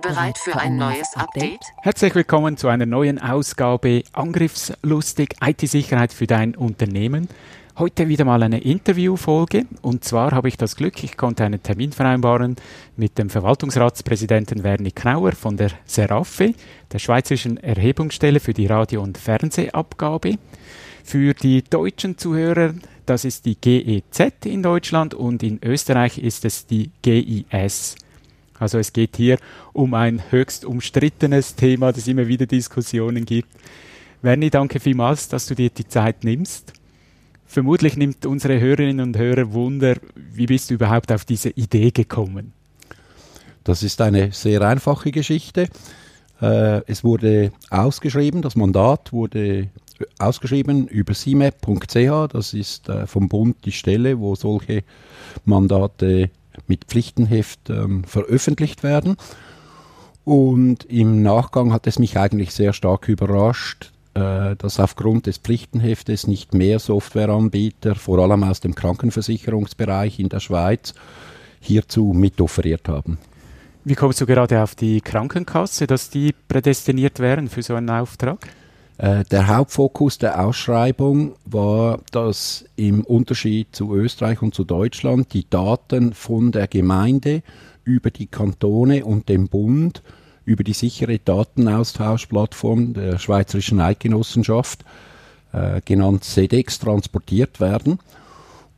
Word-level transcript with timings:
Bereit 0.00 0.38
für 0.38 0.56
ein 0.56 0.76
neues 0.76 1.14
Update? 1.14 1.60
Herzlich 1.82 2.14
willkommen 2.14 2.56
zu 2.56 2.68
einer 2.68 2.86
neuen 2.86 3.20
Ausgabe 3.20 4.02
Angriffslustig 4.12 5.34
IT-Sicherheit 5.42 6.12
für 6.12 6.26
dein 6.26 6.54
Unternehmen. 6.54 7.28
Heute 7.78 8.08
wieder 8.08 8.24
mal 8.24 8.42
eine 8.42 8.60
Interviewfolge 8.60 9.66
und 9.82 10.04
zwar 10.04 10.32
habe 10.32 10.48
ich 10.48 10.56
das 10.56 10.76
Glück, 10.76 11.04
ich 11.04 11.16
konnte 11.16 11.44
einen 11.44 11.62
Termin 11.62 11.92
vereinbaren 11.92 12.56
mit 12.96 13.18
dem 13.18 13.28
Verwaltungsratspräsidenten 13.28 14.64
Werni 14.64 14.90
Knauer 14.90 15.32
von 15.32 15.56
der 15.56 15.70
Serafe, 15.84 16.54
der 16.92 16.98
Schweizerischen 16.98 17.58
Erhebungsstelle 17.58 18.40
für 18.40 18.54
die 18.54 18.66
Radio- 18.66 19.02
und 19.02 19.18
Fernsehabgabe. 19.18 20.36
Für 21.04 21.34
die 21.34 21.62
deutschen 21.62 22.16
Zuhörer, 22.16 22.74
das 23.04 23.24
ist 23.24 23.44
die 23.44 23.56
GEZ 23.56 24.46
in 24.46 24.62
Deutschland 24.62 25.12
und 25.12 25.42
in 25.42 25.58
Österreich 25.62 26.18
ist 26.18 26.44
es 26.44 26.66
die 26.66 26.90
GIS. 27.02 27.96
Also 28.60 28.78
es 28.78 28.92
geht 28.92 29.16
hier 29.16 29.38
um 29.72 29.94
ein 29.94 30.22
höchst 30.30 30.64
umstrittenes 30.64 31.56
Thema, 31.56 31.92
das 31.92 32.06
immer 32.06 32.28
wieder 32.28 32.46
Diskussionen 32.46 33.24
gibt. 33.24 33.48
Werni, 34.22 34.50
danke 34.50 34.78
vielmals, 34.78 35.28
dass 35.28 35.46
du 35.46 35.54
dir 35.54 35.70
die 35.70 35.88
Zeit 35.88 36.24
nimmst. 36.24 36.74
Vermutlich 37.46 37.96
nimmt 37.96 38.26
unsere 38.26 38.60
Hörerinnen 38.60 39.00
und 39.00 39.18
Hörer 39.18 39.52
Wunder, 39.52 39.96
wie 40.14 40.46
bist 40.46 40.70
du 40.70 40.74
überhaupt 40.74 41.10
auf 41.10 41.24
diese 41.24 41.48
Idee 41.48 41.90
gekommen? 41.90 42.52
Das 43.64 43.82
ist 43.82 44.00
eine 44.00 44.30
sehr 44.32 44.60
einfache 44.60 45.10
Geschichte. 45.10 45.68
Äh, 46.40 46.82
es 46.86 47.02
wurde 47.02 47.52
ausgeschrieben, 47.70 48.42
das 48.42 48.56
Mandat 48.56 49.12
wurde 49.12 49.68
ausgeschrieben 50.18 50.86
über 50.86 51.14
cimap.ch. 51.14 52.32
Das 52.32 52.54
ist 52.54 52.88
äh, 52.88 53.06
vom 53.06 53.28
Bund 53.28 53.56
die 53.64 53.72
Stelle, 53.72 54.18
wo 54.18 54.34
solche 54.34 54.84
Mandate 55.44 56.30
mit 56.68 56.84
Pflichtenheft 56.84 57.70
ähm, 57.70 58.04
veröffentlicht 58.04 58.82
werden. 58.82 59.16
Und 60.24 60.84
im 60.84 61.22
Nachgang 61.22 61.72
hat 61.72 61.86
es 61.86 61.98
mich 61.98 62.18
eigentlich 62.18 62.52
sehr 62.52 62.72
stark 62.72 63.08
überrascht, 63.08 63.92
äh, 64.14 64.56
dass 64.56 64.80
aufgrund 64.80 65.26
des 65.26 65.38
Pflichtenheftes 65.38 66.26
nicht 66.26 66.54
mehr 66.54 66.78
Softwareanbieter, 66.78 67.94
vor 67.94 68.18
allem 68.18 68.44
aus 68.44 68.60
dem 68.60 68.74
Krankenversicherungsbereich 68.74 70.18
in 70.18 70.28
der 70.28 70.40
Schweiz, 70.40 70.94
hierzu 71.60 72.12
mitofferiert 72.14 72.88
haben. 72.88 73.18
Wie 73.84 73.94
kommst 73.94 74.20
du 74.20 74.26
gerade 74.26 74.62
auf 74.62 74.74
die 74.74 75.00
Krankenkasse, 75.00 75.86
dass 75.86 76.10
die 76.10 76.34
prädestiniert 76.48 77.18
wären 77.18 77.48
für 77.48 77.62
so 77.62 77.74
einen 77.74 77.88
Auftrag? 77.88 78.48
Äh, 79.00 79.24
der 79.30 79.48
Hauptfokus 79.48 80.18
der 80.18 80.44
Ausschreibung 80.44 81.32
war, 81.46 82.00
dass 82.12 82.66
im 82.76 83.02
Unterschied 83.02 83.74
zu 83.74 83.94
Österreich 83.94 84.42
und 84.42 84.54
zu 84.54 84.64
Deutschland 84.64 85.32
die 85.32 85.48
Daten 85.48 86.12
von 86.12 86.52
der 86.52 86.66
Gemeinde 86.66 87.42
über 87.82 88.10
die 88.10 88.26
Kantone 88.26 89.06
und 89.06 89.30
dem 89.30 89.48
Bund 89.48 90.02
über 90.44 90.64
die 90.64 90.74
sichere 90.74 91.18
Datenaustauschplattform 91.18 92.92
der 92.92 93.18
Schweizerischen 93.18 93.80
Eidgenossenschaft, 93.80 94.84
äh, 95.52 95.80
genannt 95.82 96.24
SEDEX, 96.24 96.78
transportiert 96.78 97.58
werden. 97.58 98.00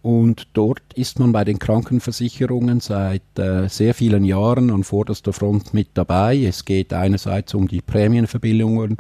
Und 0.03 0.47
dort 0.53 0.83
ist 0.95 1.19
man 1.19 1.33
bei 1.33 1.43
den 1.43 1.59
Krankenversicherungen 1.59 2.79
seit 2.79 3.23
äh, 3.39 3.69
sehr 3.69 3.93
vielen 3.93 4.25
Jahren 4.25 4.71
an 4.71 4.85
vorderster 4.85 5.33
Front 5.33 5.75
mit 5.75 5.89
dabei. 5.95 6.45
Es 6.45 6.65
geht 6.65 6.93
einerseits 6.93 7.55
um 7.55 7.67
die 7.67 7.81
Prämienverbindungen 7.81 8.99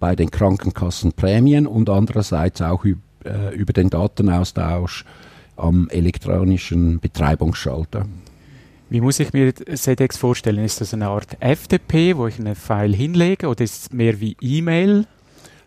bei 0.00 0.16
den 0.16 0.30
Krankenkassenprämien 0.30 1.66
und 1.66 1.88
andererseits 1.88 2.60
auch 2.62 2.84
äh, 2.84 3.54
über 3.54 3.72
den 3.72 3.90
Datenaustausch 3.90 5.04
am 5.56 5.88
elektronischen 5.90 6.98
Betreibungsschalter. 6.98 8.06
Wie 8.88 9.00
muss 9.00 9.20
ich 9.20 9.32
mir 9.32 9.52
SEDEX 9.68 10.16
vorstellen? 10.16 10.64
Ist 10.64 10.80
das 10.80 10.94
eine 10.94 11.08
Art 11.08 11.36
FTP, 11.38 12.16
wo 12.16 12.26
ich 12.26 12.40
einen 12.40 12.56
File 12.56 12.94
hinlege 12.94 13.46
oder 13.46 13.62
ist 13.62 13.82
es 13.82 13.92
mehr 13.92 14.20
wie 14.20 14.36
E-Mail? 14.40 15.06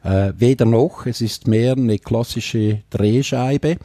Äh, 0.04 0.34
weder 0.36 0.66
noch, 0.66 1.06
es 1.06 1.22
ist 1.22 1.48
mehr 1.48 1.74
eine 1.74 2.00
klassische 2.00 2.82
Drehscheibe. 2.90 3.78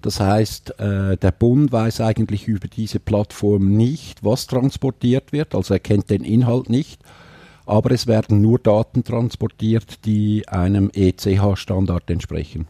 Das 0.00 0.20
heißt, 0.20 0.80
äh, 0.80 1.16
der 1.16 1.32
Bund 1.32 1.72
weiß 1.72 2.00
eigentlich 2.00 2.46
über 2.46 2.68
diese 2.68 3.00
Plattform 3.00 3.76
nicht, 3.76 4.24
was 4.24 4.46
transportiert 4.46 5.32
wird, 5.32 5.54
also 5.54 5.74
er 5.74 5.80
kennt 5.80 6.08
den 6.08 6.22
Inhalt 6.22 6.70
nicht 6.70 7.02
aber 7.66 7.90
es 7.90 8.06
werden 8.06 8.40
nur 8.40 8.58
Daten 8.58 9.04
transportiert, 9.04 10.04
die 10.04 10.48
einem 10.48 10.90
ECH-Standard 10.94 12.08
entsprechen. 12.10 12.66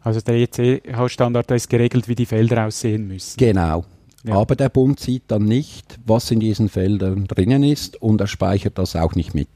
Also 0.00 0.20
der 0.20 0.36
ECH-Standard 0.36 1.50
ist 1.50 1.68
geregelt, 1.68 2.08
wie 2.08 2.14
die 2.14 2.26
Felder 2.26 2.66
aussehen 2.66 3.08
müssen. 3.08 3.36
Genau. 3.38 3.84
Ja. 4.24 4.34
Aber 4.34 4.56
der 4.56 4.68
Bund 4.68 5.00
sieht 5.00 5.24
dann 5.28 5.44
nicht, 5.44 5.98
was 6.04 6.30
in 6.30 6.40
diesen 6.40 6.68
Feldern 6.68 7.26
drinnen 7.26 7.62
ist 7.62 8.00
und 8.00 8.20
er 8.20 8.26
speichert 8.26 8.78
das 8.78 8.96
auch 8.96 9.14
nicht 9.14 9.34
mit. 9.34 9.48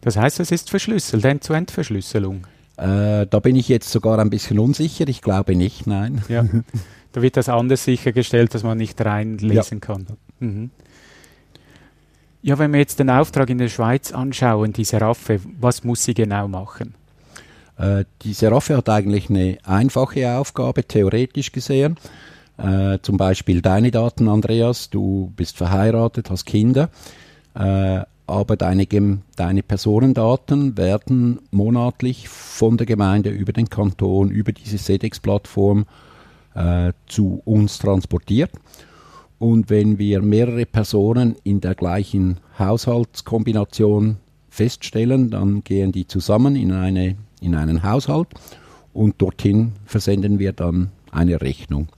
Das 0.00 0.16
heißt, 0.16 0.40
es 0.40 0.50
ist 0.50 0.70
verschlüsselt, 0.70 1.24
End-zu-End-Verschlüsselung. 1.24 2.46
Äh, 2.76 3.26
da 3.26 3.40
bin 3.40 3.56
ich 3.56 3.68
jetzt 3.68 3.90
sogar 3.90 4.18
ein 4.18 4.30
bisschen 4.30 4.58
unsicher. 4.58 5.08
Ich 5.08 5.20
glaube 5.20 5.56
nicht, 5.56 5.86
nein. 5.86 6.22
Ja. 6.28 6.44
Da 7.12 7.22
wird 7.22 7.38
das 7.38 7.48
anders 7.48 7.84
sichergestellt, 7.84 8.54
dass 8.54 8.64
man 8.64 8.76
nicht 8.76 9.00
reinlesen 9.02 9.78
ja. 9.78 9.80
kann. 9.80 10.06
Mhm. 10.40 10.70
Ja, 12.40 12.58
wenn 12.58 12.72
wir 12.72 12.78
jetzt 12.78 13.00
den 13.00 13.10
Auftrag 13.10 13.50
in 13.50 13.58
der 13.58 13.68
Schweiz 13.68 14.12
anschauen, 14.12 14.72
diese 14.72 15.00
Raffe, 15.00 15.40
was 15.58 15.82
muss 15.82 16.04
sie 16.04 16.14
genau 16.14 16.46
machen? 16.46 16.94
Äh, 17.76 18.04
diese 18.22 18.50
Raffe 18.50 18.76
hat 18.76 18.88
eigentlich 18.88 19.28
eine 19.28 19.58
einfache 19.64 20.30
Aufgabe, 20.32 20.86
theoretisch 20.86 21.50
gesehen. 21.50 21.96
Äh, 22.56 22.98
zum 23.02 23.16
Beispiel 23.16 23.60
deine 23.60 23.90
Daten, 23.90 24.28
Andreas, 24.28 24.90
du 24.90 25.32
bist 25.36 25.56
verheiratet, 25.56 26.30
hast 26.30 26.44
Kinder, 26.44 26.90
äh, 27.54 28.00
aber 28.26 28.56
deine, 28.56 28.86
deine 29.36 29.62
Personendaten 29.62 30.76
werden 30.76 31.40
monatlich 31.50 32.28
von 32.28 32.76
der 32.76 32.86
Gemeinde 32.86 33.30
über 33.30 33.52
den 33.52 33.70
Kanton, 33.70 34.30
über 34.30 34.52
diese 34.52 34.76
SEDEX-Plattform 34.76 35.86
äh, 36.54 36.92
zu 37.06 37.40
uns 37.44 37.78
transportiert. 37.78 38.50
Und 39.38 39.70
wenn 39.70 39.98
wir 39.98 40.20
mehrere 40.20 40.66
Personen 40.66 41.36
in 41.44 41.60
der 41.60 41.74
gleichen 41.74 42.38
Haushaltskombination 42.58 44.16
feststellen, 44.48 45.30
dann 45.30 45.62
gehen 45.62 45.92
die 45.92 46.06
zusammen 46.06 46.56
in, 46.56 46.72
eine, 46.72 47.16
in 47.40 47.54
einen 47.54 47.84
Haushalt 47.84 48.28
und 48.92 49.22
dorthin 49.22 49.72
versenden 49.84 50.38
wir 50.40 50.52
dann 50.52 50.90
eine 51.12 51.40
Rechnung. 51.40 51.88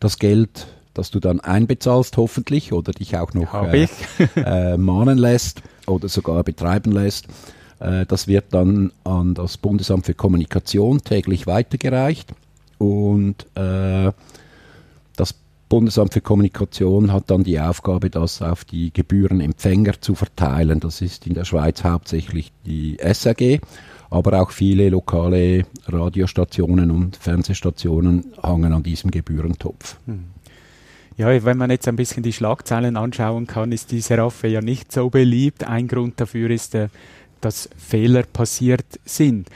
Das 0.00 0.18
Geld, 0.18 0.66
das 0.94 1.12
du 1.12 1.20
dann 1.20 1.38
einbezahlst, 1.38 2.16
hoffentlich, 2.16 2.72
oder 2.72 2.92
dich 2.92 3.16
auch 3.16 3.34
noch 3.34 3.54
äh, 3.54 3.86
äh, 4.34 4.76
mahnen 4.76 5.18
lässt 5.18 5.62
oder 5.86 6.08
sogar 6.08 6.42
betreiben 6.42 6.90
lässt, 6.90 7.26
äh, 7.78 8.04
das 8.06 8.26
wird 8.26 8.46
dann 8.50 8.90
an 9.04 9.34
das 9.34 9.58
Bundesamt 9.58 10.06
für 10.06 10.14
Kommunikation 10.14 11.02
täglich 11.02 11.46
weitergereicht 11.46 12.30
und 12.78 13.46
äh, 13.54 14.10
Bundesamt 15.72 16.12
für 16.12 16.20
Kommunikation 16.20 17.14
hat 17.14 17.30
dann 17.30 17.44
die 17.44 17.58
Aufgabe, 17.58 18.10
das 18.10 18.42
auf 18.42 18.62
die 18.62 18.92
Gebührenempfänger 18.92 20.02
zu 20.02 20.14
verteilen. 20.14 20.80
Das 20.80 21.00
ist 21.00 21.26
in 21.26 21.32
der 21.32 21.46
Schweiz 21.46 21.82
hauptsächlich 21.82 22.52
die 22.66 22.98
SAG, 23.02 23.58
aber 24.10 24.42
auch 24.42 24.50
viele 24.50 24.90
lokale 24.90 25.64
Radiostationen 25.86 26.90
und 26.90 27.16
Fernsehstationen 27.16 28.34
hangen 28.42 28.74
an 28.74 28.82
diesem 28.82 29.10
Gebührentopf. 29.10 29.96
Hm. 30.04 30.24
Ja, 31.16 31.42
wenn 31.42 31.56
man 31.56 31.70
jetzt 31.70 31.88
ein 31.88 31.96
bisschen 31.96 32.22
die 32.22 32.34
Schlagzeilen 32.34 32.98
anschauen 32.98 33.46
kann, 33.46 33.72
ist 33.72 33.92
diese 33.92 34.18
Raffe 34.18 34.48
ja 34.48 34.60
nicht 34.60 34.92
so 34.92 35.08
beliebt. 35.08 35.66
Ein 35.66 35.88
Grund 35.88 36.20
dafür 36.20 36.50
ist, 36.50 36.74
äh, 36.74 36.88
dass 37.40 37.70
Fehler 37.78 38.24
passiert 38.24 39.00
sind. 39.06 39.48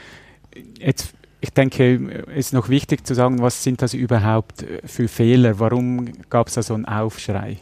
Jetzt 0.79 1.13
ich 1.39 1.51
denke, 1.51 2.25
es 2.29 2.47
ist 2.47 2.53
noch 2.53 2.69
wichtig 2.69 3.05
zu 3.05 3.13
sagen, 3.13 3.41
was 3.41 3.63
sind 3.63 3.81
das 3.81 3.93
überhaupt 3.93 4.63
äh, 4.63 4.81
für 4.85 5.07
Fehler? 5.07 5.59
Warum 5.59 6.07
gab 6.29 6.47
es 6.47 6.55
da 6.55 6.63
so 6.63 6.73
einen 6.73 6.85
Aufschrei? 6.85 7.57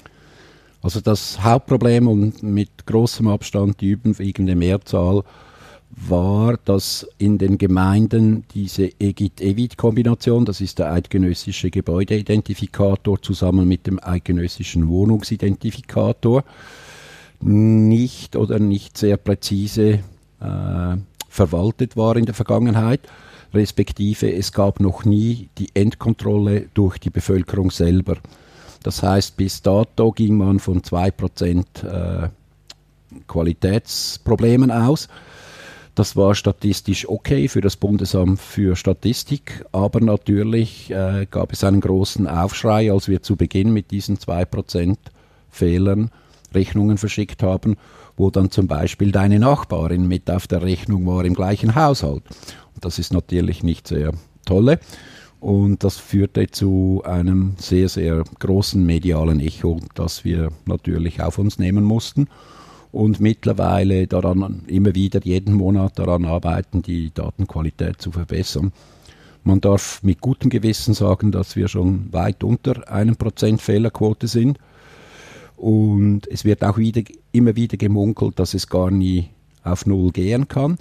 Also 0.81 1.01
das 1.01 1.43
Hauptproblem 1.43 2.07
und 2.07 2.43
mit 2.43 2.85
großem 2.85 3.27
Abstand 3.27 3.81
die 3.81 3.91
überwiegende 3.91 4.55
Mehrzahl 4.55 5.23
war, 5.89 6.57
dass 6.65 7.07
in 7.17 7.37
den 7.37 7.57
Gemeinden 7.57 8.43
diese 8.53 8.91
EGIT-EVIT-Kombination, 8.99 10.45
das 10.45 10.61
ist 10.61 10.79
der 10.79 10.91
eidgenössische 10.91 11.71
Gebäudeidentifikator 11.71 13.21
zusammen 13.21 13.67
mit 13.67 13.87
dem 13.87 13.99
eidgenössischen 14.03 14.87
Wohnungsidentifikator, 14.87 16.43
nicht 17.39 18.35
oder 18.35 18.59
nicht 18.59 18.97
sehr 18.97 19.17
präzise 19.17 19.99
äh, 20.39 20.97
verwaltet 21.29 21.97
war 21.97 22.15
in 22.15 22.25
der 22.25 22.35
Vergangenheit, 22.35 23.01
respektive 23.55 24.33
es 24.33 24.51
gab 24.51 24.79
noch 24.79 25.05
nie 25.05 25.49
die 25.57 25.69
Endkontrolle 25.73 26.67
durch 26.73 26.97
die 26.99 27.09
Bevölkerung 27.09 27.71
selber. 27.71 28.17
Das 28.83 29.01
heißt, 29.01 29.37
bis 29.37 29.61
dato 29.61 30.11
ging 30.11 30.37
man 30.37 30.59
von 30.59 30.81
2% 30.81 31.65
äh, 31.85 32.29
Qualitätsproblemen 33.27 34.71
aus. 34.71 35.07
Das 35.95 36.17
war 36.17 36.35
statistisch 36.35 37.07
okay 37.07 37.47
für 37.47 37.61
das 37.61 37.77
Bundesamt 37.77 38.41
für 38.41 38.75
Statistik, 38.75 39.65
aber 39.71 40.01
natürlich 40.01 40.91
äh, 40.91 41.25
gab 41.31 41.53
es 41.53 41.63
einen 41.63 41.79
großen 41.79 42.27
Aufschrei, 42.27 42.91
als 42.91 43.07
wir 43.07 43.23
zu 43.23 43.37
Beginn 43.37 43.71
mit 43.71 43.91
diesen 43.91 44.17
2% 44.17 44.97
Fehlern 45.49 46.11
Rechnungen 46.53 46.97
verschickt 46.97 47.43
haben, 47.43 47.77
wo 48.17 48.29
dann 48.29 48.51
zum 48.51 48.67
Beispiel 48.67 49.11
deine 49.11 49.39
Nachbarin 49.39 50.07
mit 50.07 50.29
auf 50.29 50.47
der 50.47 50.61
Rechnung 50.61 51.05
war 51.05 51.25
im 51.25 51.33
gleichen 51.33 51.75
Haushalt. 51.75 52.23
Und 52.73 52.85
das 52.85 52.99
ist 52.99 53.13
natürlich 53.13 53.63
nicht 53.63 53.87
sehr 53.87 54.11
tolle. 54.45 54.79
Und 55.39 55.83
das 55.83 55.97
führte 55.97 56.47
zu 56.47 57.03
einem 57.05 57.55
sehr, 57.57 57.89
sehr 57.89 58.23
großen 58.39 58.83
medialen 58.83 59.39
Echo, 59.39 59.79
das 59.93 60.23
wir 60.23 60.49
natürlich 60.65 61.21
auf 61.21 61.37
uns 61.37 61.59
nehmen 61.59 61.83
mussten 61.83 62.27
und 62.95 63.19
mittlerweile 63.19 64.07
daran 64.07 64.63
immer 64.67 64.95
wieder 64.95 65.19
jeden 65.23 65.53
Monat 65.53 65.99
daran 65.99 66.23
arbeiten, 66.23 66.81
die 66.81 67.13
Datenqualität 67.13 68.01
zu 68.01 68.11
verbessern. 68.11 68.71
Man 69.43 69.59
darf 69.59 70.01
mit 70.01 70.21
gutem 70.21 70.49
Gewissen 70.49 70.93
sagen, 70.93 71.33
dass 71.33 71.57
wir 71.57 71.67
schon 71.67 72.11
weit 72.13 72.43
unter 72.43 72.89
einem 72.89 73.17
Prozent 73.17 73.61
Fehlerquote 73.61 74.27
sind. 74.27 74.59
Und 75.57 76.27
es 76.27 76.45
wird 76.45 76.63
auch 76.63 76.77
wieder, 76.77 77.01
immer 77.31 77.55
wieder 77.55 77.77
gemunkelt, 77.77 78.39
dass 78.39 78.53
es 78.53 78.67
gar 78.67 78.91
nie 78.91 79.29
auf 79.63 79.85
Null 79.85 80.11
gehen 80.11 80.47
kann. 80.47 80.77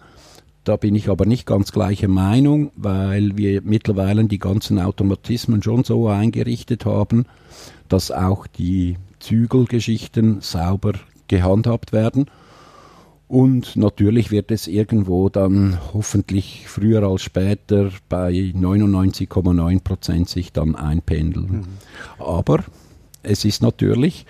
Da 0.65 0.77
bin 0.77 0.95
ich 0.95 1.11
aber 1.11 1.27
nicht 1.27 1.47
ganz 1.47 1.73
gleicher 1.73 2.09
Meinung, 2.09 2.71
weil 2.77 3.37
wir 3.37 3.61
mittlerweile 3.63 4.25
die 4.25 4.39
ganzen 4.39 4.79
Automatismen 4.79 5.63
schon 5.63 5.85
so 5.85 6.09
eingerichtet 6.09 6.87
haben, 6.87 7.27
dass 7.89 8.11
auch 8.11 8.47
die 8.47 8.97
Zügelgeschichten 9.21 10.41
sauber 10.41 10.95
gehandhabt 11.29 11.93
werden. 11.93 12.27
Und 13.29 13.77
natürlich 13.77 14.31
wird 14.31 14.51
es 14.51 14.67
irgendwo 14.67 15.29
dann 15.29 15.79
hoffentlich 15.93 16.65
früher 16.67 17.03
als 17.03 17.23
später 17.23 17.91
bei 18.09 18.31
99,9 18.31 19.83
Prozent 19.83 20.29
sich 20.29 20.53
dann 20.53 20.75
einpendeln. 20.77 21.51
Mhm. 21.51 21.65
Aber 22.25 22.65
es 23.23 23.45
ist 23.45 23.63
natürlich 23.63 24.25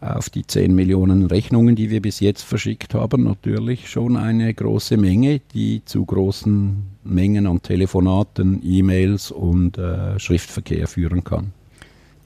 auf 0.00 0.30
die 0.30 0.46
10 0.46 0.74
Millionen 0.74 1.26
Rechnungen, 1.26 1.74
die 1.74 1.90
wir 1.90 2.00
bis 2.00 2.20
jetzt 2.20 2.42
verschickt 2.42 2.94
haben, 2.94 3.24
natürlich 3.24 3.88
schon 3.90 4.16
eine 4.16 4.54
große 4.54 4.96
Menge, 4.96 5.40
die 5.54 5.82
zu 5.84 6.04
großen 6.04 6.84
Mengen 7.04 7.46
an 7.46 7.62
Telefonaten, 7.62 8.60
E-Mails 8.64 9.30
und 9.30 9.76
äh, 9.76 10.18
Schriftverkehr 10.18 10.86
führen 10.86 11.24
kann. 11.24 11.52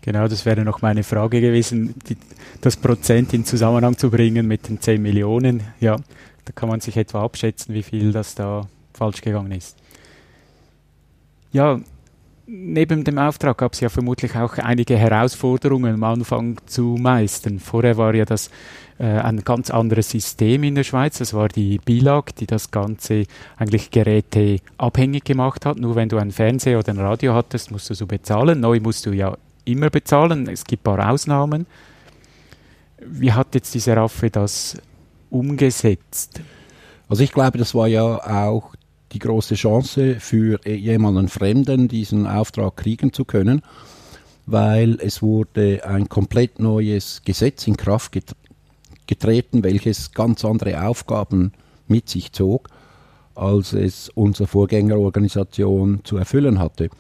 Genau, 0.02 0.26
das 0.26 0.44
wäre 0.44 0.64
noch 0.64 0.82
meine 0.82 1.04
Frage 1.04 1.40
gewesen, 1.40 1.94
die, 2.08 2.16
das 2.60 2.76
Prozent 2.76 3.32
in 3.32 3.44
Zusammenhang 3.44 3.96
zu 3.96 4.10
bringen 4.10 4.46
mit 4.48 4.68
den 4.68 4.80
10 4.80 5.00
Millionen. 5.00 5.62
Ja, 5.80 5.96
da 6.44 6.52
kann 6.54 6.68
man 6.68 6.80
sich 6.80 6.96
etwa 6.96 7.22
abschätzen, 7.22 7.74
wie 7.74 7.84
viel 7.84 8.12
das 8.12 8.34
da 8.34 8.66
falsch 8.92 9.20
gegangen 9.22 9.52
ist. 9.52 9.76
Ja, 11.52 11.80
neben 12.52 13.02
dem 13.02 13.18
Auftrag 13.18 13.56
gab 13.56 13.72
es 13.72 13.80
ja 13.80 13.88
vermutlich 13.88 14.36
auch 14.36 14.58
einige 14.58 14.96
Herausforderungen 14.96 15.94
am 15.94 16.04
Anfang 16.04 16.60
zu 16.66 16.96
meistern. 17.00 17.58
Vorher 17.58 17.96
war 17.96 18.14
ja 18.14 18.26
das 18.26 18.50
äh, 18.98 19.06
ein 19.06 19.38
ganz 19.38 19.70
anderes 19.70 20.10
System 20.10 20.62
in 20.62 20.74
der 20.74 20.84
Schweiz. 20.84 21.18
Das 21.18 21.32
war 21.32 21.48
die 21.48 21.78
BILAG, 21.78 22.34
die 22.38 22.46
das 22.46 22.70
Ganze 22.70 23.24
eigentlich 23.56 23.90
Geräte 23.90 24.58
abhängig 24.76 25.24
gemacht 25.24 25.64
hat. 25.64 25.78
Nur 25.78 25.96
wenn 25.96 26.10
du 26.10 26.18
einen 26.18 26.30
Fernseher 26.30 26.78
oder 26.78 26.92
ein 26.92 26.98
Radio 26.98 27.32
hattest, 27.32 27.70
musst 27.70 27.88
du 27.88 27.94
so 27.94 28.06
bezahlen. 28.06 28.60
Neu 28.60 28.80
musst 28.80 29.06
du 29.06 29.12
ja 29.12 29.34
immer 29.64 29.88
bezahlen. 29.88 30.46
Es 30.46 30.64
gibt 30.64 30.86
ein 30.86 30.96
paar 30.96 31.10
Ausnahmen. 31.10 31.66
Wie 33.00 33.32
hat 33.32 33.54
jetzt 33.54 33.72
diese 33.74 33.96
Raffe 33.96 34.30
das 34.30 34.76
umgesetzt? 35.30 36.42
Also 37.08 37.24
ich 37.24 37.32
glaube, 37.32 37.56
das 37.56 37.74
war 37.74 37.88
ja 37.88 38.04
auch 38.04 38.74
die 39.12 39.18
große 39.18 39.54
Chance 39.54 40.16
für 40.18 40.58
jemanden 40.66 41.28
Fremden, 41.28 41.88
diesen 41.88 42.26
Auftrag 42.26 42.76
kriegen 42.76 43.12
zu 43.12 43.24
können, 43.24 43.62
weil 44.46 44.98
es 45.00 45.22
wurde 45.22 45.84
ein 45.84 46.08
komplett 46.08 46.58
neues 46.58 47.22
Gesetz 47.24 47.66
in 47.66 47.76
Kraft 47.76 48.12
getreten, 49.06 49.62
welches 49.62 50.12
ganz 50.12 50.44
andere 50.44 50.86
Aufgaben 50.86 51.52
mit 51.86 52.08
sich 52.08 52.32
zog, 52.32 52.68
als 53.34 53.72
es 53.72 54.08
unsere 54.10 54.46
Vorgängerorganisation 54.46 56.00
zu 56.04 56.16
erfüllen 56.16 56.58
hatte. 56.58 56.90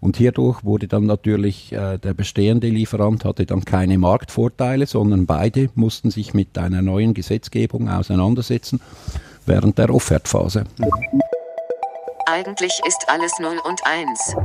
Und 0.00 0.16
hierdurch 0.16 0.64
wurde 0.64 0.86
dann 0.86 1.06
natürlich 1.06 1.72
äh, 1.72 1.98
der 1.98 2.14
bestehende 2.14 2.68
Lieferant 2.68 3.24
hatte 3.24 3.46
dann 3.46 3.64
keine 3.64 3.98
Marktvorteile, 3.98 4.86
sondern 4.86 5.26
beide 5.26 5.70
mussten 5.74 6.10
sich 6.10 6.34
mit 6.34 6.56
einer 6.56 6.82
neuen 6.82 7.14
Gesetzgebung 7.14 7.88
auseinandersetzen 7.88 8.80
während 9.44 9.76
der 9.78 9.92
Offertphase. 9.92 10.64
Eigentlich 12.30 12.78
ist 12.86 13.06
alles 13.08 13.38
0 13.38 13.58
und 13.64 13.80
1. 13.84 14.36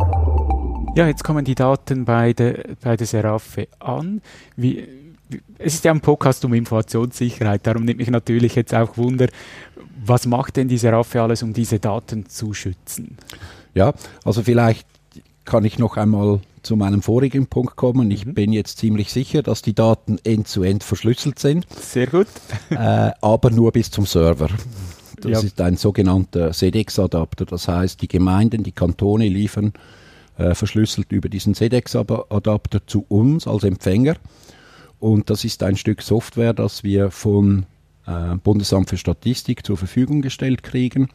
Ja, 0.96 1.06
jetzt 1.06 1.22
kommen 1.22 1.44
die 1.44 1.54
Daten 1.54 2.06
bei 2.06 2.32
der, 2.32 2.64
bei 2.82 2.96
der 2.96 3.06
Seraphe 3.06 3.68
an. 3.80 4.22
Wie, 4.56 4.88
es 5.58 5.74
ist 5.74 5.84
ja 5.84 5.92
ein 5.92 6.00
Podcast 6.00 6.46
um 6.46 6.54
Informationssicherheit, 6.54 7.68
darum 7.68 7.84
nimmt 7.84 8.00
mich 8.00 8.10
natürlich 8.10 8.56
jetzt 8.56 8.74
auch 8.74 8.96
Wunder, 8.96 9.28
was 10.06 10.26
macht 10.26 10.56
denn 10.56 10.70
die 10.70 10.78
Seraphe 10.78 11.22
alles, 11.22 11.44
um 11.44 11.52
diese 11.52 11.80
Daten 11.80 12.30
zu 12.30 12.54
schützen? 12.54 13.18
Ja, 13.74 13.94
also 14.24 14.44
vielleicht 14.44 14.88
kann 15.44 15.66
ich 15.66 15.78
noch 15.78 15.98
einmal 15.98 16.40
zu 16.62 16.78
meinem 16.78 17.02
vorigen 17.02 17.48
Punkt 17.48 17.76
kommen. 17.76 18.10
Ich 18.12 18.26
mhm. 18.26 18.34
bin 18.34 18.54
jetzt 18.54 18.78
ziemlich 18.78 19.12
sicher, 19.12 19.44
dass 19.44 19.62
die 19.62 19.76
Daten 19.76 20.20
end-zu-end 20.24 20.84
-end 20.84 20.86
verschlüsselt 20.86 21.38
sind. 21.38 21.68
Sehr 21.82 22.08
gut. 22.08 22.28
äh, 22.70 23.12
aber 23.20 23.50
nur 23.50 23.74
bis 23.74 23.92
zum 23.92 24.06
Server. 24.06 24.48
Das 25.24 25.42
ja. 25.42 25.48
ist 25.48 25.62
ein 25.62 25.78
sogenannter 25.78 26.52
SEDEX-Adapter. 26.52 27.46
Das 27.46 27.68
heißt, 27.68 28.02
die 28.02 28.08
Gemeinden, 28.08 28.64
die 28.64 28.74
Kantone 28.74 29.30
liefern 29.30 29.74
äh, 30.38 30.54
verschlüsselt 30.54 31.12
über 31.12 31.30
diesen 31.30 31.54
SEDEX-Adapter 31.54 32.86
zu 32.86 33.06
uns 33.08 33.48
als 33.48 33.64
Empfänger. 33.64 34.16
Und 35.00 35.30
das 35.30 35.46
ist 35.46 35.64
ein 35.64 35.78
Stück 35.78 36.02
Software, 36.02 36.54
das 36.54 36.84
wir 36.84 37.12
vom 37.12 37.66
äh, 38.06 38.36
Bundesamt 38.36 38.90
für 38.90 38.98
Statistik 38.98 39.66
zur 39.66 39.78
Verfügung 39.78 40.22
gestellt 40.22 40.64
kriegen 40.64 41.10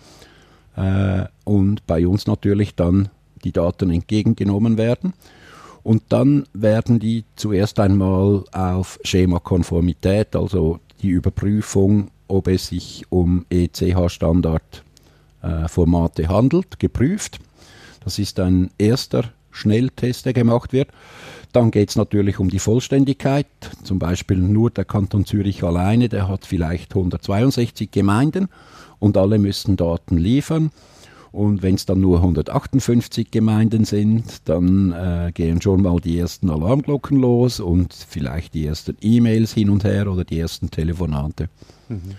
äh, 0.76 1.24
und 1.44 1.86
bei 1.86 2.06
uns 2.06 2.26
natürlich 2.26 2.74
dann 2.74 3.08
die 3.44 3.52
Daten 3.52 3.90
entgegengenommen 3.90 4.78
werden. 4.78 5.12
Und 5.82 6.02
dann 6.10 6.44
werden 6.52 6.98
die 6.98 7.24
zuerst 7.36 7.80
einmal 7.80 8.44
auf 8.52 8.98
Schemakonformität, 9.04 10.36
also 10.36 10.80
die 11.02 11.08
Überprüfung, 11.08 12.10
ob 12.28 12.48
es 12.48 12.68
sich 12.68 13.04
um 13.10 13.44
ECH-Standard-Formate 13.50 16.22
äh, 16.22 16.28
handelt, 16.28 16.78
geprüft. 16.78 17.40
Das 18.04 18.18
ist 18.18 18.40
ein 18.40 18.70
erster 18.78 19.32
Schnelltest, 19.50 20.24
der 20.26 20.32
gemacht 20.32 20.72
wird. 20.72 20.88
Dann 21.52 21.70
geht 21.70 21.90
es 21.90 21.96
natürlich 21.96 22.38
um 22.38 22.50
die 22.50 22.58
Vollständigkeit. 22.58 23.46
Zum 23.82 23.98
Beispiel 23.98 24.38
nur 24.38 24.70
der 24.70 24.84
Kanton 24.84 25.24
Zürich 25.24 25.64
alleine, 25.64 26.08
der 26.08 26.28
hat 26.28 26.46
vielleicht 26.46 26.94
162 26.94 27.90
Gemeinden 27.90 28.48
und 28.98 29.16
alle 29.16 29.38
müssen 29.38 29.76
Daten 29.76 30.18
liefern. 30.18 30.70
Und 31.38 31.62
wenn 31.62 31.76
es 31.76 31.86
dann 31.86 32.00
nur 32.00 32.16
158 32.16 33.30
Gemeinden 33.30 33.84
sind, 33.84 34.48
dann 34.48 34.90
äh, 34.90 35.30
gehen 35.32 35.62
schon 35.62 35.82
mal 35.82 36.00
die 36.00 36.18
ersten 36.18 36.50
Alarmglocken 36.50 37.16
los 37.20 37.60
und 37.60 37.94
vielleicht 37.94 38.54
die 38.54 38.66
ersten 38.66 38.96
E-Mails 39.00 39.54
hin 39.54 39.70
und 39.70 39.84
her 39.84 40.10
oder 40.10 40.24
die 40.24 40.40
ersten 40.40 40.72
Telefonate. 40.72 41.48
Mhm. 41.88 42.16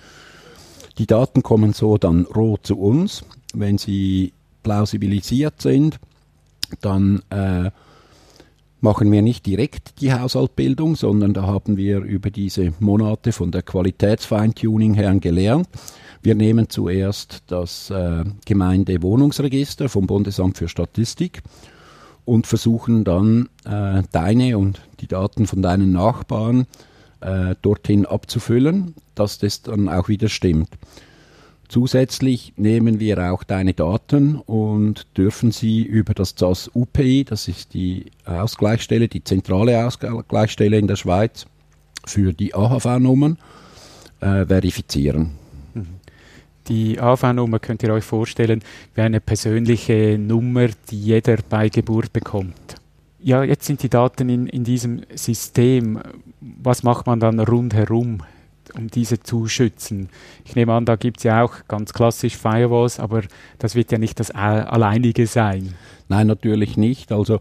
Die 0.97 1.05
Daten 1.05 1.43
kommen 1.43 1.73
so 1.73 1.97
dann 1.97 2.27
rot 2.27 2.65
zu 2.65 2.79
uns. 2.79 3.25
Wenn 3.53 3.77
sie 3.77 4.31
plausibilisiert 4.63 5.61
sind, 5.61 5.99
dann 6.79 7.21
äh, 7.29 7.71
machen 8.81 9.11
wir 9.11 9.21
nicht 9.21 9.45
direkt 9.45 10.01
die 10.01 10.13
Haushaltbildung, 10.13 10.95
sondern 10.95 11.33
da 11.33 11.43
haben 11.43 11.77
wir 11.77 11.99
über 11.99 12.29
diese 12.29 12.73
Monate 12.79 13.31
von 13.31 13.51
der 13.51 13.61
Qualitätsfeintuning 13.61 14.93
her 14.93 15.13
gelernt 15.15 15.67
wir 16.21 16.35
nehmen 16.35 16.69
zuerst 16.69 17.43
das 17.47 17.89
äh, 17.89 18.25
Gemeindewohnungsregister 18.45 19.87
vom 19.87 20.05
Bundesamt 20.05 20.57
für 20.57 20.67
Statistik 20.67 21.41
und 22.25 22.45
versuchen 22.45 23.03
dann 23.03 23.47
äh, 23.65 24.03
deine 24.11 24.57
und 24.57 24.81
die 24.99 25.07
Daten 25.07 25.47
von 25.47 25.61
deinen 25.61 25.93
Nachbarn 25.93 26.67
äh, 27.21 27.55
dorthin 27.61 28.05
abzufüllen, 28.05 28.95
dass 29.15 29.39
das 29.39 29.61
dann 29.61 29.87
auch 29.87 30.09
wieder 30.09 30.27
stimmt. 30.27 30.69
Zusätzlich 31.69 32.53
nehmen 32.57 32.99
wir 32.99 33.31
auch 33.31 33.43
deine 33.43 33.75
Daten 33.75 34.37
und 34.37 35.05
dürfen 35.15 35.51
sie 35.51 35.83
über 35.83 36.15
das 36.15 36.33
ZAS 36.33 36.69
UPI, 36.73 37.23
das 37.23 37.47
ist 37.47 37.75
die 37.75 38.05
Ausgleichsstelle, 38.25 39.07
die 39.07 39.23
zentrale 39.23 39.85
Ausgleichsstelle 39.85 40.79
in 40.79 40.87
der 40.87 40.95
Schweiz 40.95 41.45
für 42.05 42.33
die 42.33 42.55
AHV-Nummern, 42.55 43.37
äh, 44.19 44.45
verifizieren. 44.47 45.31
Die 46.69 46.99
AV-Nummer 46.99 47.59
könnt 47.59 47.81
ihr 47.83 47.93
euch 47.93 48.03
vorstellen 48.03 48.63
wie 48.93 49.01
eine 49.01 49.19
persönliche 49.19 50.17
Nummer, 50.19 50.67
die 50.89 50.99
jeder 50.99 51.37
bei 51.49 51.69
Geburt 51.69 52.13
bekommt. 52.13 52.75
Ja, 53.19 53.43
jetzt 53.43 53.65
sind 53.65 53.81
die 53.83 53.89
Daten 53.89 54.29
in, 54.29 54.47
in 54.47 54.63
diesem 54.63 55.01
System. 55.15 55.99
Was 56.39 56.83
macht 56.83 57.07
man 57.07 57.19
dann 57.19 57.39
rundherum, 57.39 58.23
um 58.75 58.87
diese 58.87 59.19
zu 59.19 59.47
schützen? 59.47 60.09
Ich 60.45 60.55
nehme 60.55 60.73
an, 60.73 60.85
da 60.85 60.95
gibt 60.95 61.17
es 61.17 61.23
ja 61.23 61.43
auch 61.43 61.53
ganz 61.67 61.93
klassisch 61.93 62.37
Firewalls, 62.37 62.99
aber 62.99 63.23
das 63.57 63.75
wird 63.75 63.91
ja 63.91 63.97
nicht 63.97 64.19
das 64.19 64.31
alleinige 64.31 65.27
sein. 65.27 65.75
Nein, 66.07 66.27
natürlich 66.27 66.77
nicht. 66.77 67.11
Also 67.11 67.39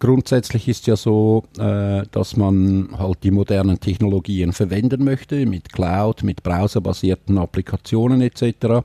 Grundsätzlich 0.00 0.66
ist 0.66 0.86
ja 0.86 0.96
so, 0.96 1.44
äh, 1.58 2.04
dass 2.10 2.34
man 2.34 2.88
halt 2.98 3.22
die 3.22 3.30
modernen 3.30 3.80
Technologien 3.80 4.54
verwenden 4.54 5.04
möchte, 5.04 5.44
mit 5.44 5.74
Cloud, 5.74 6.22
mit 6.22 6.42
browserbasierten 6.42 7.36
Applikationen 7.36 8.22
etc. 8.22 8.82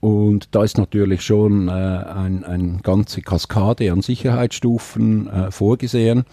Und 0.00 0.48
da 0.50 0.64
ist 0.64 0.76
natürlich 0.76 1.22
schon 1.22 1.68
äh, 1.68 1.70
eine 1.70 2.44
ein 2.48 2.80
ganze 2.82 3.22
Kaskade 3.22 3.92
an 3.92 4.02
Sicherheitsstufen 4.02 5.28
äh, 5.28 5.50
vorgesehen. 5.52 6.24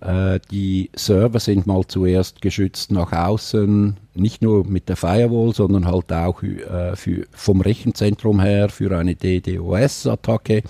Äh, 0.00 0.40
die 0.50 0.90
Server 0.94 1.40
sind 1.40 1.66
mal 1.66 1.84
zuerst 1.86 2.40
geschützt 2.40 2.90
nach 2.90 3.12
außen, 3.12 3.96
nicht 4.14 4.42
nur 4.42 4.66
mit 4.66 4.88
der 4.88 4.96
Firewall, 4.96 5.54
sondern 5.54 5.86
halt 5.86 6.12
auch 6.12 6.42
äh, 6.42 6.96
für, 6.96 7.26
vom 7.32 7.60
Rechenzentrum 7.60 8.40
her 8.40 8.68
für 8.68 8.96
eine 8.96 9.14
DDoS-Attacke 9.14 10.62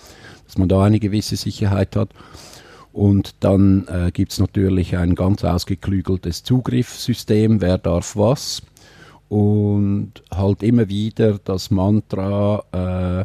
dass 0.51 0.59
man 0.59 0.69
da 0.69 0.83
eine 0.83 0.99
gewisse 0.99 1.37
Sicherheit 1.37 1.95
hat. 1.95 2.11
Und 2.93 3.37
dann 3.39 3.87
äh, 3.87 4.11
gibt 4.11 4.33
es 4.33 4.41
natürlich 4.41 4.97
ein 4.97 5.15
ganz 5.15 5.45
ausgeklügeltes 5.45 6.43
Zugriffssystem, 6.43 7.61
wer 7.61 7.79
darf 7.79 8.17
was. 8.17 8.61
Und 9.29 10.11
halt 10.35 10.65
immer 10.65 10.89
wieder 10.89 11.39
das 11.45 11.71
Mantra, 11.71 12.65
äh, 12.73 13.25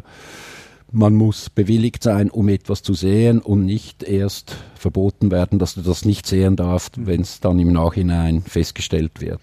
man 0.96 1.14
muss 1.14 1.50
bewilligt 1.50 2.02
sein, 2.02 2.30
um 2.30 2.48
etwas 2.48 2.82
zu 2.82 2.94
sehen 2.94 3.40
und 3.40 3.66
nicht 3.66 4.02
erst 4.02 4.56
verboten 4.74 5.30
werden, 5.30 5.58
dass 5.58 5.74
du 5.74 5.82
das 5.82 6.06
nicht 6.06 6.26
sehen 6.26 6.56
darfst, 6.56 6.96
mhm. 6.96 7.06
wenn 7.06 7.20
es 7.20 7.40
dann 7.40 7.58
im 7.58 7.72
Nachhinein 7.72 8.42
festgestellt 8.42 9.20
wird 9.20 9.40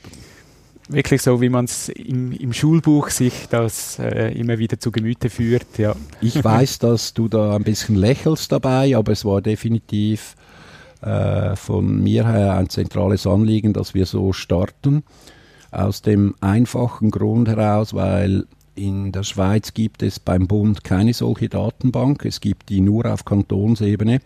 wirklich 0.89 1.21
so, 1.21 1.41
wie 1.41 1.49
man 1.49 1.65
es 1.65 1.87
im, 1.89 2.33
im, 2.33 2.51
Schulbuch 2.51 3.09
sich 3.09 3.47
das 3.49 3.97
äh, 3.99 4.37
immer 4.37 4.59
wieder 4.59 4.79
zu 4.79 4.91
Gemüte 4.91 5.29
führt. 5.29 5.77
Ja. 5.77 5.95
Ich 6.21 6.43
weiß, 6.43 6.79
dass 6.79 7.13
du 7.13 7.29
da 7.29 7.55
ein 7.55 7.63
bisschen 7.63 7.95
lächelst 7.95 8.51
dabei, 8.51 8.95
aber 8.95 9.13
es 9.13 9.23
war 9.23 9.41
definitiv 9.41 10.35
äh, 11.01 11.55
von 11.55 12.03
mir 12.03 12.27
her 12.27 12.57
ein 12.57 12.69
zentrales 12.69 13.25
Anliegen, 13.25 13.71
dass 13.73 13.93
wir 13.93 14.05
so 14.05 14.33
starten. 14.33 15.03
Aus 15.71 16.03
dem 16.03 16.35
einfachen 16.41 17.09
Grund 17.09 17.47
heraus, 17.47 17.93
weil 17.93 18.45
in 18.75 19.11
der 19.11 19.23
Schweiz 19.23 19.73
gibt 19.73 20.03
es 20.03 20.19
beim 20.19 20.47
Bund 20.47 20.83
keine 20.83 21.13
solche 21.13 21.49
Datenbank. 21.49 22.25
Es 22.25 22.41
gibt 22.41 22.69
die 22.69 22.81
nur 22.81 23.05
auf 23.05 23.25
Kantonsebene. 23.25 24.21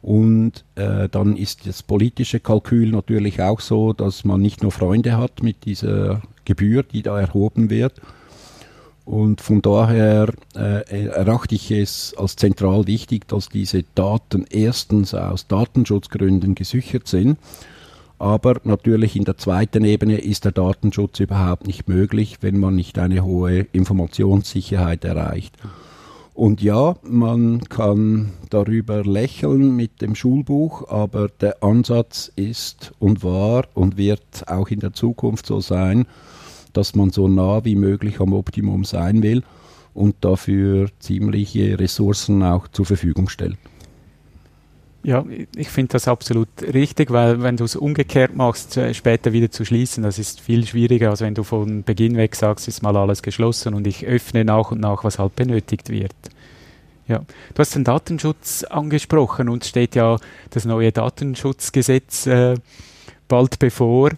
Und 0.00 0.64
äh, 0.76 1.08
dann 1.08 1.36
ist 1.36 1.66
das 1.66 1.82
politische 1.82 2.40
Kalkül 2.40 2.90
natürlich 2.90 3.42
auch 3.42 3.60
so, 3.60 3.92
dass 3.92 4.24
man 4.24 4.40
nicht 4.40 4.62
nur 4.62 4.70
Freunde 4.70 5.16
hat 5.16 5.42
mit 5.42 5.64
dieser 5.64 6.22
Gebühr, 6.44 6.82
die 6.82 7.02
da 7.02 7.20
erhoben 7.20 7.68
wird. 7.68 8.00
Und 9.04 9.40
von 9.40 9.62
daher 9.62 10.32
äh, 10.54 11.06
erachte 11.06 11.54
ich 11.54 11.70
es 11.70 12.14
als 12.16 12.36
zentral 12.36 12.86
wichtig, 12.86 13.26
dass 13.26 13.48
diese 13.48 13.82
Daten 13.94 14.44
erstens 14.50 15.14
aus 15.14 15.46
Datenschutzgründen 15.46 16.54
gesichert 16.54 17.08
sind. 17.08 17.38
Aber 18.18 18.60
natürlich 18.64 19.14
in 19.14 19.24
der 19.24 19.36
zweiten 19.36 19.84
Ebene 19.84 20.18
ist 20.18 20.44
der 20.44 20.52
Datenschutz 20.52 21.20
überhaupt 21.20 21.66
nicht 21.66 21.88
möglich, 21.88 22.38
wenn 22.40 22.58
man 22.58 22.74
nicht 22.74 22.98
eine 22.98 23.24
hohe 23.24 23.66
Informationssicherheit 23.72 25.04
erreicht. 25.04 25.56
Und 26.34 26.62
ja, 26.62 26.96
man 27.02 27.62
kann 27.68 28.32
darüber 28.50 29.02
lächeln 29.02 29.74
mit 29.74 30.00
dem 30.00 30.14
Schulbuch, 30.14 30.88
aber 30.88 31.28
der 31.28 31.62
Ansatz 31.64 32.30
ist 32.36 32.92
und 33.00 33.24
war 33.24 33.64
und 33.74 33.96
wird 33.96 34.44
auch 34.46 34.68
in 34.68 34.78
der 34.78 34.92
Zukunft 34.92 35.46
so 35.46 35.60
sein, 35.60 36.06
dass 36.72 36.94
man 36.94 37.10
so 37.10 37.26
nah 37.26 37.64
wie 37.64 37.74
möglich 37.74 38.20
am 38.20 38.32
Optimum 38.32 38.84
sein 38.84 39.22
will 39.22 39.42
und 39.94 40.14
dafür 40.20 40.88
ziemliche 41.00 41.78
Ressourcen 41.78 42.44
auch 42.44 42.68
zur 42.68 42.86
Verfügung 42.86 43.28
stellt. 43.28 43.58
Ja, 45.08 45.24
ich 45.56 45.70
finde 45.70 45.92
das 45.92 46.06
absolut 46.06 46.50
richtig, 46.60 47.10
weil 47.10 47.42
wenn 47.42 47.56
du 47.56 47.64
es 47.64 47.76
umgekehrt 47.76 48.36
machst, 48.36 48.76
äh, 48.76 48.92
später 48.92 49.32
wieder 49.32 49.50
zu 49.50 49.64
schließen, 49.64 50.02
das 50.02 50.18
ist 50.18 50.38
viel 50.38 50.66
schwieriger, 50.66 51.08
als 51.08 51.22
wenn 51.22 51.34
du 51.34 51.44
von 51.44 51.82
Beginn 51.82 52.18
weg 52.18 52.36
sagst, 52.36 52.68
ist 52.68 52.82
mal 52.82 52.94
alles 52.94 53.22
geschlossen 53.22 53.72
und 53.72 53.86
ich 53.86 54.04
öffne 54.04 54.44
nach 54.44 54.70
und 54.70 54.82
nach, 54.82 55.04
was 55.04 55.18
halt 55.18 55.34
benötigt 55.34 55.88
wird. 55.88 56.12
Ja, 57.06 57.20
du 57.20 57.58
hast 57.58 57.74
den 57.74 57.84
Datenschutz 57.84 58.64
angesprochen 58.64 59.48
und 59.48 59.64
steht 59.64 59.94
ja 59.94 60.18
das 60.50 60.66
neue 60.66 60.92
Datenschutzgesetz 60.92 62.26
äh, 62.26 62.56
bald 63.28 63.58
bevor. 63.58 64.10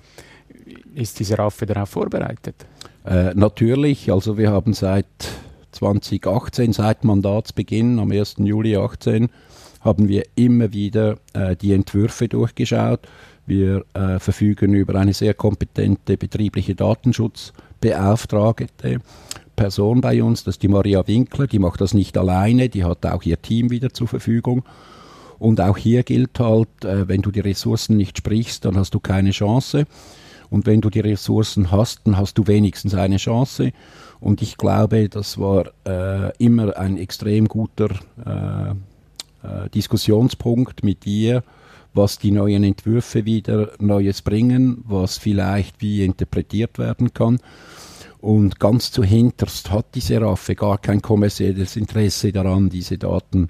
Ist 0.97 1.21
dieser 1.21 1.39
Raffe 1.39 1.67
darauf 1.67 1.91
vorbereitet? 1.91 2.57
Äh, 3.07 3.33
natürlich, 3.35 4.11
also 4.11 4.37
wir 4.37 4.51
haben 4.51 4.75
seit 4.75 5.07
2018, 5.71 6.73
seit 6.73 7.05
Mandatsbeginn 7.05 8.01
am 8.01 8.11
1. 8.11 8.39
Juli 8.39 8.73
2018, 8.73 9.31
haben 9.81 10.09
wir 10.09 10.25
immer 10.35 10.73
wieder 10.73 11.19
äh, 11.33 11.57
die 11.57 11.73
Entwürfe 11.73 12.29
durchgeschaut. 12.29 13.01
Wir 13.47 13.85
äh, 13.95 14.19
verfügen 14.19 14.75
über 14.75 14.95
eine 14.95 15.15
sehr 15.15 15.35
kompetente 15.35 16.17
betriebliche 16.17 16.75
Datenschutzbeauftragte 16.75 18.99
Person 19.57 20.01
bei 20.01 20.23
uns, 20.23 20.45
das 20.45 20.55
ist 20.55 20.63
die 20.63 20.69
Maria 20.69 21.07
Winkler, 21.07 21.47
die 21.47 21.59
macht 21.59 21.83
das 21.83 21.93
nicht 21.93 22.17
alleine, 22.17 22.71
die 22.71 22.85
hat 22.85 23.05
auch 23.05 23.23
ihr 23.25 23.43
Team 23.43 23.71
wieder 23.71 23.93
zur 23.93 24.09
Verfügung. 24.09 24.65
Und 25.39 25.61
auch 25.61 25.77
hier 25.77 26.03
gilt 26.03 26.39
halt, 26.39 26.83
äh, 26.85 27.09
wenn 27.09 27.21
du 27.23 27.31
die 27.31 27.41
Ressourcen 27.41 27.97
nicht 27.97 28.19
sprichst, 28.19 28.65
dann 28.65 28.77
hast 28.77 28.95
du 28.95 29.01
keine 29.01 29.33
Chance. 29.33 29.85
Und 30.51 30.67
wenn 30.67 30.81
du 30.81 30.91
die 30.91 31.01
Ressourcen 31.01 31.71
hast, 31.71 32.07
dann 32.07 32.17
hast 32.17 32.39
du 32.39 32.47
wenigstens 32.47 32.95
eine 32.95 33.17
Chance. 33.17 33.73
Und 34.21 34.43
ich 34.43 34.57
glaube, 34.57 35.09
das 35.09 35.39
war 35.39 35.67
äh, 35.87 36.33
immer 36.39 36.77
ein 36.77 36.99
extrem 36.99 37.49
guter 37.49 37.91
äh, 38.25 38.75
Diskussionspunkt 39.75 40.85
mit 40.85 41.05
dir, 41.05 41.43
was 41.95 42.19
die 42.19 42.31
neuen 42.31 42.65
Entwürfe 42.65 43.25
wieder 43.25 43.73
Neues 43.79 44.23
bringen, 44.23 44.85
was 44.87 45.19
vielleicht 45.19 45.81
wie 45.81 46.05
interpretiert 46.05 46.79
werden 46.79 47.13
kann. 47.15 47.39
Und 48.21 48.61
ganz 48.61 48.93
zu 48.93 49.03
hinterst 49.03 49.71
hat 49.71 49.95
die 49.95 50.01
Seraphe 50.01 50.55
gar 50.55 50.79
kein 50.79 51.01
kommerzielles 51.01 51.77
Interesse 51.77 52.33
daran, 52.33 52.69
diese 52.69 52.99
Daten 52.99 53.49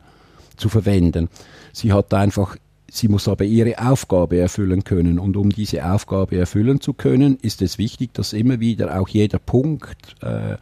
zu 0.56 0.68
verwenden. 0.68 1.28
Sie 1.72 1.92
hat 1.92 2.14
einfach, 2.14 2.56
sie 2.88 3.08
muss 3.08 3.26
aber 3.26 3.44
ihre 3.44 3.78
Aufgabe 3.84 4.38
erfüllen 4.38 4.84
können. 4.84 5.18
Und 5.18 5.36
um 5.36 5.50
diese 5.50 5.90
Aufgabe 5.90 6.38
erfüllen 6.38 6.80
zu 6.80 6.92
können, 6.94 7.36
ist 7.42 7.62
es 7.62 7.78
wichtig, 7.78 8.14
dass 8.14 8.32
immer 8.32 8.60
wieder 8.60 9.00
auch 9.00 9.08
jeder 9.08 9.40
Punkt 9.40 10.14
äh, 10.22 10.56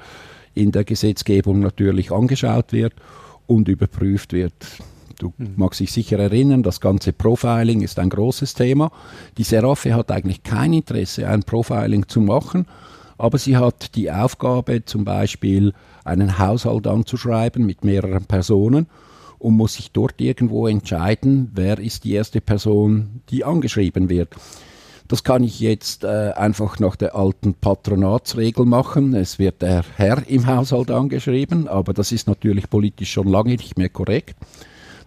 in 0.54 0.72
der 0.72 0.84
Gesetzgebung 0.84 1.60
natürlich 1.60 2.10
angeschaut 2.10 2.72
wird 2.72 2.94
und 3.46 3.68
überprüft 3.68 4.32
wird. 4.32 4.54
Du 5.18 5.32
mhm. 5.36 5.54
magst 5.56 5.80
dich 5.80 5.92
sicher 5.92 6.18
erinnern, 6.18 6.62
das 6.62 6.80
ganze 6.80 7.12
Profiling 7.12 7.82
ist 7.82 7.98
ein 7.98 8.08
großes 8.08 8.54
Thema. 8.54 8.92
Die 9.36 9.42
Seraphe 9.42 9.94
hat 9.94 10.10
eigentlich 10.12 10.44
kein 10.44 10.72
Interesse, 10.72 11.28
ein 11.28 11.42
Profiling 11.42 12.06
zu 12.08 12.20
machen, 12.20 12.66
aber 13.18 13.38
sie 13.38 13.56
hat 13.56 13.96
die 13.96 14.10
Aufgabe, 14.12 14.84
zum 14.84 15.04
Beispiel 15.04 15.74
einen 16.04 16.38
Haushalt 16.38 16.86
anzuschreiben 16.86 17.66
mit 17.66 17.84
mehreren 17.84 18.26
Personen 18.26 18.86
und 19.40 19.56
muss 19.56 19.74
sich 19.74 19.90
dort 19.90 20.20
irgendwo 20.20 20.68
entscheiden, 20.68 21.50
wer 21.52 21.78
ist 21.78 22.04
die 22.04 22.12
erste 22.12 22.40
Person, 22.40 23.22
die 23.30 23.44
angeschrieben 23.44 24.08
wird. 24.08 24.34
Das 25.08 25.24
kann 25.24 25.42
ich 25.42 25.58
jetzt 25.58 26.04
äh, 26.04 26.32
einfach 26.36 26.78
nach 26.80 26.94
der 26.94 27.16
alten 27.16 27.54
Patronatsregel 27.54 28.66
machen. 28.66 29.14
Es 29.14 29.38
wird 29.38 29.62
der 29.62 29.82
Herr 29.96 30.22
im 30.28 30.46
Haushalt 30.46 30.90
angeschrieben, 30.90 31.66
aber 31.66 31.94
das 31.94 32.12
ist 32.12 32.28
natürlich 32.28 32.68
politisch 32.68 33.10
schon 33.10 33.26
lange 33.26 33.52
nicht 33.52 33.78
mehr 33.78 33.88
korrekt. 33.88 34.36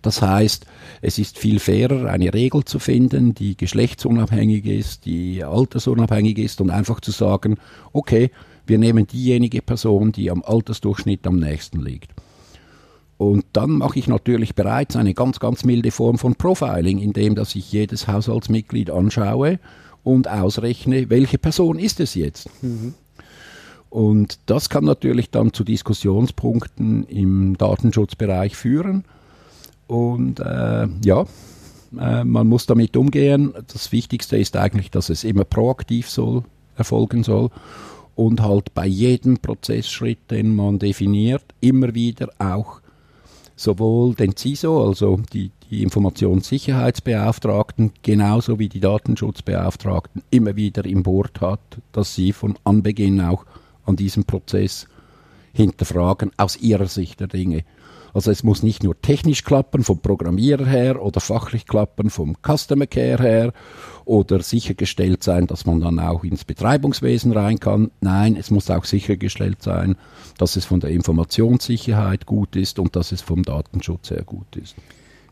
Das 0.01 0.21
heißt, 0.21 0.65
es 1.01 1.19
ist 1.19 1.37
viel 1.37 1.59
fairer, 1.59 2.09
eine 2.09 2.33
Regel 2.33 2.65
zu 2.65 2.79
finden, 2.79 3.33
die 3.33 3.55
geschlechtsunabhängig 3.55 4.65
ist, 4.65 5.05
die 5.05 5.43
altersunabhängig 5.43 6.37
ist 6.37 6.61
und 6.61 6.69
einfach 6.69 6.99
zu 7.01 7.11
sagen, 7.11 7.57
okay, 7.93 8.31
wir 8.65 8.77
nehmen 8.77 9.07
diejenige 9.07 9.61
Person, 9.61 10.11
die 10.11 10.31
am 10.31 10.43
Altersdurchschnitt 10.43 11.25
am 11.27 11.37
nächsten 11.37 11.81
liegt. 11.81 12.11
Und 13.17 13.45
dann 13.53 13.71
mache 13.71 13.99
ich 13.99 14.07
natürlich 14.07 14.55
bereits 14.55 14.95
eine 14.95 15.13
ganz, 15.13 15.39
ganz 15.39 15.63
milde 15.63 15.91
Form 15.91 16.17
von 16.17 16.35
Profiling, 16.35 16.97
indem 16.97 17.35
dass 17.35 17.53
ich 17.53 17.71
jedes 17.71 18.07
Haushaltsmitglied 18.07 18.89
anschaue 18.89 19.59
und 20.03 20.27
ausrechne, 20.27 21.11
welche 21.11 21.37
Person 21.37 21.77
ist 21.77 21.99
es 21.99 22.15
jetzt. 22.15 22.49
Mhm. 22.63 22.95
Und 23.91 24.39
das 24.45 24.69
kann 24.69 24.85
natürlich 24.85 25.29
dann 25.29 25.53
zu 25.53 25.63
Diskussionspunkten 25.63 27.03
im 27.03 27.57
Datenschutzbereich 27.57 28.55
führen. 28.55 29.03
Und 29.91 30.39
äh, 30.39 30.87
ja, 31.03 31.25
äh, 31.99 32.23
man 32.23 32.47
muss 32.47 32.65
damit 32.65 32.95
umgehen. 32.95 33.53
Das 33.73 33.91
Wichtigste 33.91 34.37
ist 34.37 34.55
eigentlich, 34.55 34.89
dass 34.89 35.09
es 35.09 35.25
immer 35.25 35.43
proaktiv 35.43 36.09
soll 36.09 36.45
erfolgen 36.77 37.23
soll 37.23 37.49
und 38.15 38.41
halt 38.41 38.73
bei 38.73 38.87
jedem 38.87 39.39
Prozessschritt, 39.39 40.31
den 40.31 40.55
man 40.55 40.79
definiert, 40.79 41.43
immer 41.59 41.93
wieder 41.93 42.29
auch 42.39 42.79
sowohl 43.57 44.15
den 44.15 44.37
CISO, 44.37 44.87
also 44.87 45.19
die, 45.33 45.51
die 45.69 45.83
Informationssicherheitsbeauftragten, 45.83 47.91
genauso 48.01 48.59
wie 48.59 48.69
die 48.69 48.79
Datenschutzbeauftragten 48.79 50.23
immer 50.29 50.55
wieder 50.55 50.85
im 50.85 51.03
Board 51.03 51.41
hat, 51.41 51.59
dass 51.91 52.15
sie 52.15 52.31
von 52.31 52.57
Anbeginn 52.63 53.19
auch 53.19 53.45
an 53.85 53.97
diesem 53.97 54.23
Prozess 54.23 54.87
hinterfragen 55.51 56.31
aus 56.37 56.55
ihrer 56.55 56.87
Sicht 56.87 57.19
der 57.19 57.27
Dinge. 57.27 57.65
Also 58.13 58.31
es 58.31 58.43
muss 58.43 58.63
nicht 58.63 58.83
nur 58.83 58.99
technisch 59.01 59.43
klappen 59.43 59.83
vom 59.83 59.99
Programmierer 59.99 60.65
her 60.65 61.01
oder 61.01 61.21
fachlich 61.21 61.65
klappen 61.65 62.09
vom 62.09 62.35
Customer 62.45 62.87
Care 62.87 63.23
her 63.23 63.53
oder 64.05 64.41
sichergestellt 64.41 65.23
sein, 65.23 65.47
dass 65.47 65.65
man 65.65 65.79
dann 65.79 65.99
auch 65.99 66.23
ins 66.23 66.43
Betreibungswesen 66.43 67.31
rein 67.31 67.59
kann. 67.59 67.91
Nein, 68.01 68.35
es 68.35 68.51
muss 68.51 68.69
auch 68.69 68.85
sichergestellt 68.85 69.61
sein, 69.61 69.95
dass 70.37 70.55
es 70.55 70.65
von 70.65 70.79
der 70.79 70.89
Informationssicherheit 70.89 72.25
gut 72.25 72.55
ist 72.55 72.79
und 72.79 72.95
dass 72.95 73.11
es 73.11 73.21
vom 73.21 73.43
Datenschutz 73.43 74.11
her 74.11 74.23
gut 74.23 74.55
ist. 74.55 74.75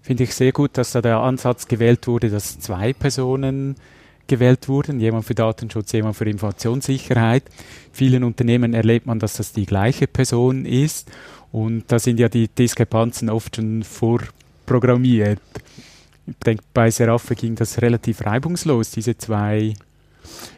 Finde 0.01 0.23
ich 0.23 0.33
sehr 0.33 0.51
gut, 0.53 0.77
dass 0.77 0.93
da 0.93 1.01
der 1.01 1.19
Ansatz 1.19 1.67
gewählt 1.67 2.07
wurde, 2.07 2.29
dass 2.29 2.59
zwei 2.59 2.93
Personen 2.93 3.75
gewählt 4.29 4.69
wurden, 4.69 4.99
jemand 4.99 5.25
für 5.25 5.35
Datenschutz, 5.35 5.91
jemand 5.91 6.15
für 6.15 6.29
Informationssicherheit. 6.29 7.43
Vielen 7.91 8.23
Unternehmen 8.23 8.73
erlebt 8.73 9.07
man, 9.07 9.19
dass 9.19 9.33
das 9.33 9.51
die 9.51 9.65
gleiche 9.65 10.07
Person 10.07 10.65
ist 10.65 11.11
und 11.51 11.85
da 11.87 11.99
sind 11.99 12.19
ja 12.19 12.29
die 12.29 12.47
Diskrepanzen 12.47 13.29
oft 13.29 13.55
schon 13.55 13.83
vorprogrammiert. 13.83 15.39
Ich 16.27 16.35
denke, 16.45 16.63
bei 16.73 16.91
Seraphe 16.91 17.35
ging 17.35 17.55
das 17.55 17.81
relativ 17.81 18.25
reibungslos, 18.25 18.91
diese 18.91 19.17
zwei. 19.17 19.73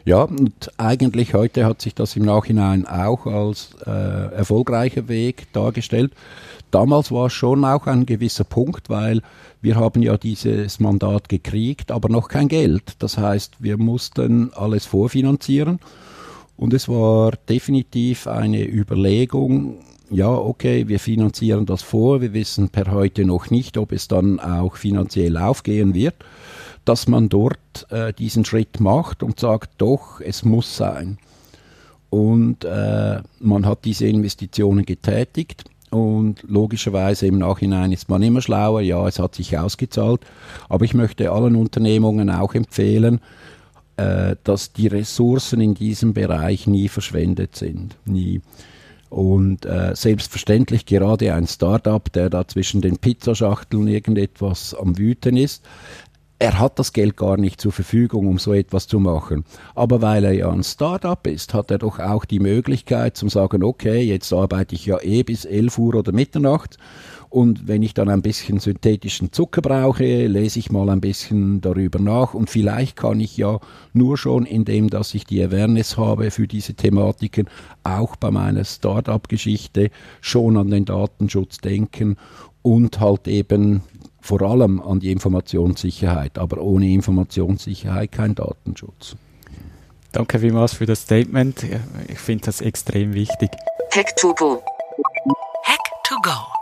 Ja, 0.04 0.24
und 0.24 0.70
eigentlich 0.76 1.32
heute 1.32 1.64
hat 1.64 1.80
sich 1.80 1.94
das 1.94 2.14
im 2.16 2.24
Nachhinein 2.24 2.86
auch 2.86 3.26
als 3.26 3.70
äh, 3.86 4.34
erfolgreicher 4.34 5.08
Weg 5.08 5.50
dargestellt. 5.52 6.12
Damals 6.70 7.10
war 7.10 7.26
es 7.26 7.32
schon 7.32 7.64
auch 7.64 7.86
ein 7.86 8.04
gewisser 8.06 8.44
Punkt, 8.44 8.90
weil 8.90 9.22
wir 9.60 9.76
haben 9.76 10.02
ja 10.02 10.16
dieses 10.16 10.80
Mandat 10.80 11.28
gekriegt, 11.28 11.90
aber 11.90 12.08
noch 12.08 12.28
kein 12.28 12.48
Geld. 12.48 12.96
Das 12.98 13.16
heißt, 13.16 13.56
wir 13.60 13.78
mussten 13.78 14.52
alles 14.54 14.86
vorfinanzieren. 14.86 15.78
Und 16.56 16.74
es 16.74 16.88
war 16.88 17.32
definitiv 17.48 18.26
eine 18.26 18.66
Überlegung, 18.66 19.78
ja, 20.12 20.28
okay, 20.28 20.88
wir 20.88 21.00
finanzieren 21.00 21.66
das 21.66 21.82
vor, 21.82 22.20
wir 22.20 22.32
wissen 22.32 22.68
per 22.68 22.90
heute 22.90 23.24
noch 23.24 23.50
nicht, 23.50 23.78
ob 23.78 23.92
es 23.92 24.08
dann 24.08 24.38
auch 24.38 24.76
finanziell 24.76 25.36
aufgehen 25.36 25.94
wird, 25.94 26.14
dass 26.84 27.08
man 27.08 27.28
dort 27.28 27.86
äh, 27.90 28.12
diesen 28.12 28.44
Schritt 28.44 28.80
macht 28.80 29.22
und 29.22 29.40
sagt, 29.40 29.70
doch, 29.78 30.20
es 30.20 30.44
muss 30.44 30.76
sein. 30.76 31.18
Und 32.10 32.64
äh, 32.64 33.22
man 33.40 33.64
hat 33.64 33.86
diese 33.86 34.06
Investitionen 34.06 34.84
getätigt 34.84 35.64
und 35.90 36.42
logischerweise 36.46 37.26
im 37.26 37.38
Nachhinein 37.38 37.90
ist 37.92 38.10
man 38.10 38.22
immer 38.22 38.42
schlauer, 38.42 38.82
ja, 38.82 39.06
es 39.08 39.18
hat 39.18 39.34
sich 39.34 39.56
ausgezahlt, 39.58 40.20
aber 40.68 40.84
ich 40.84 40.92
möchte 40.92 41.30
allen 41.30 41.56
Unternehmungen 41.56 42.28
auch 42.28 42.54
empfehlen, 42.54 43.20
äh, 43.96 44.36
dass 44.44 44.72
die 44.72 44.88
Ressourcen 44.88 45.60
in 45.60 45.74
diesem 45.74 46.12
Bereich 46.12 46.66
nie 46.66 46.88
verschwendet 46.88 47.56
sind, 47.56 47.96
nie. 48.04 48.42
Und 49.12 49.66
äh, 49.66 49.94
selbstverständlich 49.94 50.86
gerade 50.86 51.34
ein 51.34 51.46
Startup, 51.46 52.10
der 52.14 52.30
da 52.30 52.48
zwischen 52.48 52.80
den 52.80 52.96
Pizzaschachteln 52.96 53.86
irgendetwas 53.86 54.74
am 54.74 54.96
Wüten 54.96 55.36
ist, 55.36 55.62
er 56.38 56.58
hat 56.58 56.78
das 56.78 56.94
Geld 56.94 57.18
gar 57.18 57.36
nicht 57.36 57.60
zur 57.60 57.72
Verfügung, 57.72 58.26
um 58.26 58.38
so 58.38 58.54
etwas 58.54 58.86
zu 58.86 58.98
machen. 58.98 59.44
Aber 59.74 60.00
weil 60.00 60.24
er 60.24 60.32
ja 60.32 60.50
ein 60.50 60.64
Startup 60.64 61.26
ist, 61.26 61.52
hat 61.52 61.70
er 61.70 61.76
doch 61.76 61.98
auch 61.98 62.24
die 62.24 62.40
Möglichkeit 62.40 63.18
zu 63.18 63.28
sagen, 63.28 63.62
okay, 63.62 64.00
jetzt 64.00 64.32
arbeite 64.32 64.74
ich 64.74 64.86
ja 64.86 64.98
eh 65.02 65.22
bis 65.24 65.44
11 65.44 65.76
Uhr 65.76 65.94
oder 65.96 66.12
Mitternacht 66.12 66.78
und 67.32 67.66
wenn 67.66 67.82
ich 67.82 67.94
dann 67.94 68.10
ein 68.10 68.20
bisschen 68.20 68.60
synthetischen 68.60 69.32
Zucker 69.32 69.62
brauche, 69.62 70.26
lese 70.26 70.58
ich 70.58 70.70
mal 70.70 70.90
ein 70.90 71.00
bisschen 71.00 71.62
darüber 71.62 71.98
nach. 71.98 72.34
Und 72.34 72.50
vielleicht 72.50 72.94
kann 72.94 73.20
ich 73.20 73.38
ja 73.38 73.58
nur 73.94 74.18
schon, 74.18 74.44
indem 74.44 74.90
dass 74.90 75.14
ich 75.14 75.24
die 75.24 75.42
Awareness 75.42 75.96
habe 75.96 76.30
für 76.30 76.46
diese 76.46 76.74
Thematiken, 76.74 77.48
auch 77.84 78.16
bei 78.16 78.30
meiner 78.30 78.64
Start-up-Geschichte 78.64 79.90
schon 80.20 80.58
an 80.58 80.70
den 80.70 80.84
Datenschutz 80.84 81.56
denken 81.56 82.16
und 82.60 83.00
halt 83.00 83.26
eben 83.26 83.80
vor 84.20 84.42
allem 84.42 84.82
an 84.82 85.00
die 85.00 85.10
Informationssicherheit. 85.10 86.36
Aber 86.36 86.60
ohne 86.60 86.90
Informationssicherheit 86.90 88.12
kein 88.12 88.34
Datenschutz. 88.34 89.16
Danke 90.12 90.38
vielmals 90.38 90.74
für 90.74 90.84
das 90.84 91.00
Statement. 91.00 91.64
Ich 92.08 92.18
finde 92.18 92.44
das 92.44 92.60
extrem 92.60 93.14
wichtig. 93.14 93.48
Hack 93.90 94.14
to 94.16 94.34
go. 94.34 94.62
Hack 95.64 95.80
to 96.04 96.16
go. 96.22 96.61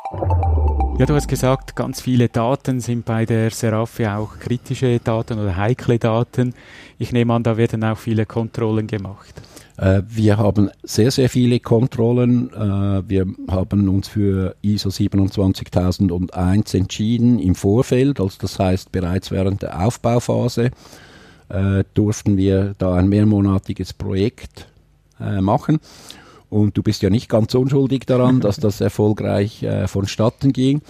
Ja, 1.00 1.06
du 1.06 1.14
hast 1.14 1.28
gesagt, 1.28 1.76
ganz 1.76 2.02
viele 2.02 2.28
Daten 2.28 2.78
sind 2.80 3.06
bei 3.06 3.24
der 3.24 3.48
Seraphe 3.48 4.14
auch 4.14 4.38
kritische 4.38 5.00
Daten 5.02 5.38
oder 5.38 5.56
heikle 5.56 5.98
Daten. 5.98 6.52
Ich 6.98 7.10
nehme 7.10 7.32
an, 7.32 7.42
da 7.42 7.56
werden 7.56 7.82
auch 7.84 7.96
viele 7.96 8.26
Kontrollen 8.26 8.86
gemacht. 8.86 9.32
Äh, 9.78 10.02
wir 10.06 10.36
haben 10.36 10.68
sehr, 10.82 11.10
sehr 11.10 11.30
viele 11.30 11.58
Kontrollen. 11.58 12.52
Äh, 12.52 13.08
wir 13.08 13.24
haben 13.48 13.88
uns 13.88 14.08
für 14.08 14.56
ISO 14.60 14.90
27001 14.90 16.74
entschieden 16.74 17.38
im 17.38 17.54
Vorfeld, 17.54 18.20
also 18.20 18.36
das 18.38 18.58
heißt 18.58 18.92
bereits 18.92 19.30
während 19.30 19.62
der 19.62 19.82
Aufbauphase 19.82 20.70
äh, 21.48 21.82
durften 21.94 22.36
wir 22.36 22.74
da 22.76 22.96
ein 22.96 23.08
mehrmonatiges 23.08 23.94
Projekt 23.94 24.66
machen. 25.18 25.80
Und 26.50 26.76
du 26.76 26.82
bist 26.82 27.02
ja 27.02 27.10
nicht 27.10 27.28
ganz 27.28 27.54
unschuldig 27.54 28.04
daran, 28.06 28.40
dass 28.40 28.56
das 28.56 28.80
erfolgreich 28.80 29.62
äh, 29.62 29.88
vonstatten 29.88 30.52
ging. 30.52 30.82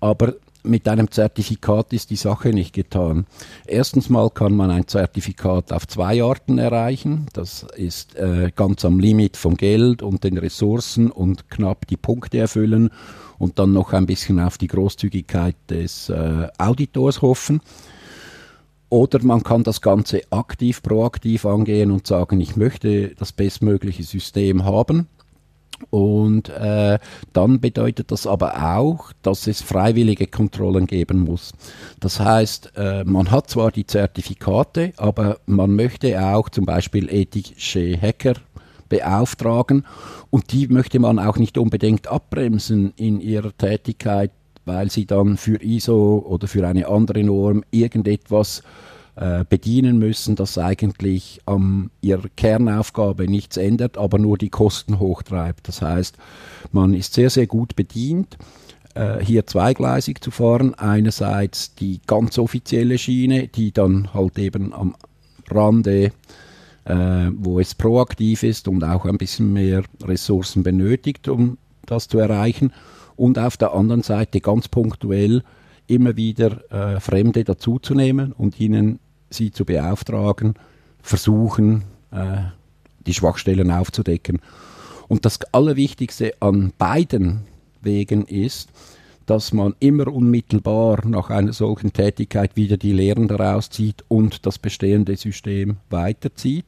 Aber 0.00 0.34
mit 0.64 0.88
einem 0.88 1.10
Zertifikat 1.10 1.92
ist 1.92 2.10
die 2.10 2.16
Sache 2.16 2.50
nicht 2.50 2.72
getan. 2.72 3.26
Erstens 3.66 4.08
mal 4.08 4.30
kann 4.30 4.54
man 4.54 4.70
ein 4.70 4.86
Zertifikat 4.86 5.72
auf 5.72 5.86
zwei 5.86 6.22
Arten 6.22 6.58
erreichen. 6.58 7.26
Das 7.32 7.66
ist 7.76 8.14
äh, 8.16 8.50
ganz 8.54 8.84
am 8.84 9.00
Limit 9.00 9.36
vom 9.36 9.56
Geld 9.56 10.02
und 10.02 10.24
den 10.24 10.38
Ressourcen 10.38 11.10
und 11.10 11.50
knapp 11.50 11.86
die 11.86 11.96
Punkte 11.96 12.38
erfüllen 12.38 12.90
und 13.38 13.58
dann 13.58 13.72
noch 13.72 13.92
ein 13.92 14.06
bisschen 14.06 14.38
auf 14.40 14.58
die 14.58 14.68
Großzügigkeit 14.68 15.56
des 15.68 16.08
äh, 16.08 16.48
Auditors 16.58 17.22
hoffen. 17.22 17.60
Oder 18.92 19.24
man 19.24 19.42
kann 19.42 19.62
das 19.62 19.80
Ganze 19.80 20.20
aktiv, 20.28 20.82
proaktiv 20.82 21.46
angehen 21.46 21.90
und 21.90 22.06
sagen, 22.06 22.42
ich 22.42 22.56
möchte 22.56 23.14
das 23.14 23.32
bestmögliche 23.32 24.02
System 24.02 24.66
haben. 24.66 25.06
Und 25.88 26.50
äh, 26.50 26.98
dann 27.32 27.58
bedeutet 27.58 28.12
das 28.12 28.26
aber 28.26 28.76
auch, 28.76 29.14
dass 29.22 29.46
es 29.46 29.62
freiwillige 29.62 30.26
Kontrollen 30.26 30.86
geben 30.86 31.20
muss. 31.20 31.54
Das 32.00 32.20
heißt, 32.20 32.72
äh, 32.76 33.02
man 33.04 33.30
hat 33.30 33.48
zwar 33.48 33.70
die 33.70 33.86
Zertifikate, 33.86 34.92
aber 34.98 35.38
man 35.46 35.74
möchte 35.74 36.22
auch 36.22 36.50
zum 36.50 36.66
Beispiel 36.66 37.08
ethische 37.10 37.98
Hacker 37.98 38.34
beauftragen 38.90 39.86
und 40.28 40.52
die 40.52 40.68
möchte 40.68 40.98
man 40.98 41.18
auch 41.18 41.38
nicht 41.38 41.56
unbedingt 41.56 42.08
abbremsen 42.08 42.92
in 42.96 43.22
ihrer 43.22 43.56
Tätigkeit 43.56 44.32
weil 44.64 44.90
sie 44.90 45.06
dann 45.06 45.36
für 45.36 45.62
ISO 45.62 46.24
oder 46.26 46.48
für 46.48 46.66
eine 46.66 46.88
andere 46.88 47.22
Norm 47.24 47.64
irgendetwas 47.70 48.62
äh, 49.16 49.44
bedienen 49.48 49.98
müssen, 49.98 50.36
das 50.36 50.56
eigentlich 50.58 51.40
an 51.46 51.90
ihrer 52.00 52.28
Kernaufgabe 52.36 53.28
nichts 53.28 53.56
ändert, 53.56 53.98
aber 53.98 54.18
nur 54.18 54.38
die 54.38 54.50
Kosten 54.50 54.98
hochtreibt. 54.98 55.68
Das 55.68 55.82
heißt, 55.82 56.16
man 56.70 56.94
ist 56.94 57.14
sehr, 57.14 57.30
sehr 57.30 57.46
gut 57.46 57.76
bedient, 57.76 58.38
äh, 58.94 59.22
hier 59.22 59.46
zweigleisig 59.46 60.20
zu 60.20 60.30
fahren. 60.30 60.74
Einerseits 60.74 61.74
die 61.74 62.00
ganz 62.06 62.38
offizielle 62.38 62.98
Schiene, 62.98 63.48
die 63.48 63.72
dann 63.72 64.14
halt 64.14 64.38
eben 64.38 64.72
am 64.72 64.94
Rande 65.50 66.12
äh, 66.84 67.30
wo 67.36 67.60
es 67.60 67.74
proaktiv 67.74 68.42
ist 68.42 68.68
und 68.68 68.82
auch 68.84 69.04
ein 69.04 69.18
bisschen 69.18 69.52
mehr 69.52 69.82
Ressourcen 70.02 70.62
benötigt, 70.62 71.28
um 71.28 71.58
das 71.86 72.08
zu 72.08 72.18
erreichen 72.18 72.72
und 73.22 73.38
auf 73.38 73.56
der 73.56 73.72
anderen 73.72 74.02
Seite 74.02 74.40
ganz 74.40 74.66
punktuell 74.66 75.44
immer 75.86 76.16
wieder 76.16 76.72
äh, 76.72 76.98
Fremde 76.98 77.44
dazuzunehmen 77.44 78.32
und 78.32 78.58
ihnen 78.58 78.98
sie 79.30 79.52
zu 79.52 79.64
beauftragen, 79.64 80.54
versuchen, 81.00 81.84
äh, 82.10 82.38
die 83.06 83.14
Schwachstellen 83.14 83.70
aufzudecken. 83.70 84.40
Und 85.06 85.24
das 85.24 85.38
Allerwichtigste 85.52 86.32
an 86.40 86.72
beiden 86.78 87.42
Wegen 87.80 88.26
ist, 88.26 88.70
dass 89.26 89.52
man 89.52 89.76
immer 89.78 90.08
unmittelbar 90.08 91.06
nach 91.06 91.30
einer 91.30 91.52
solchen 91.52 91.92
Tätigkeit 91.92 92.56
wieder 92.56 92.76
die 92.76 92.92
Lehren 92.92 93.28
daraus 93.28 93.70
zieht 93.70 94.04
und 94.08 94.46
das 94.46 94.58
bestehende 94.58 95.16
System 95.16 95.76
weiterzieht. 95.90 96.66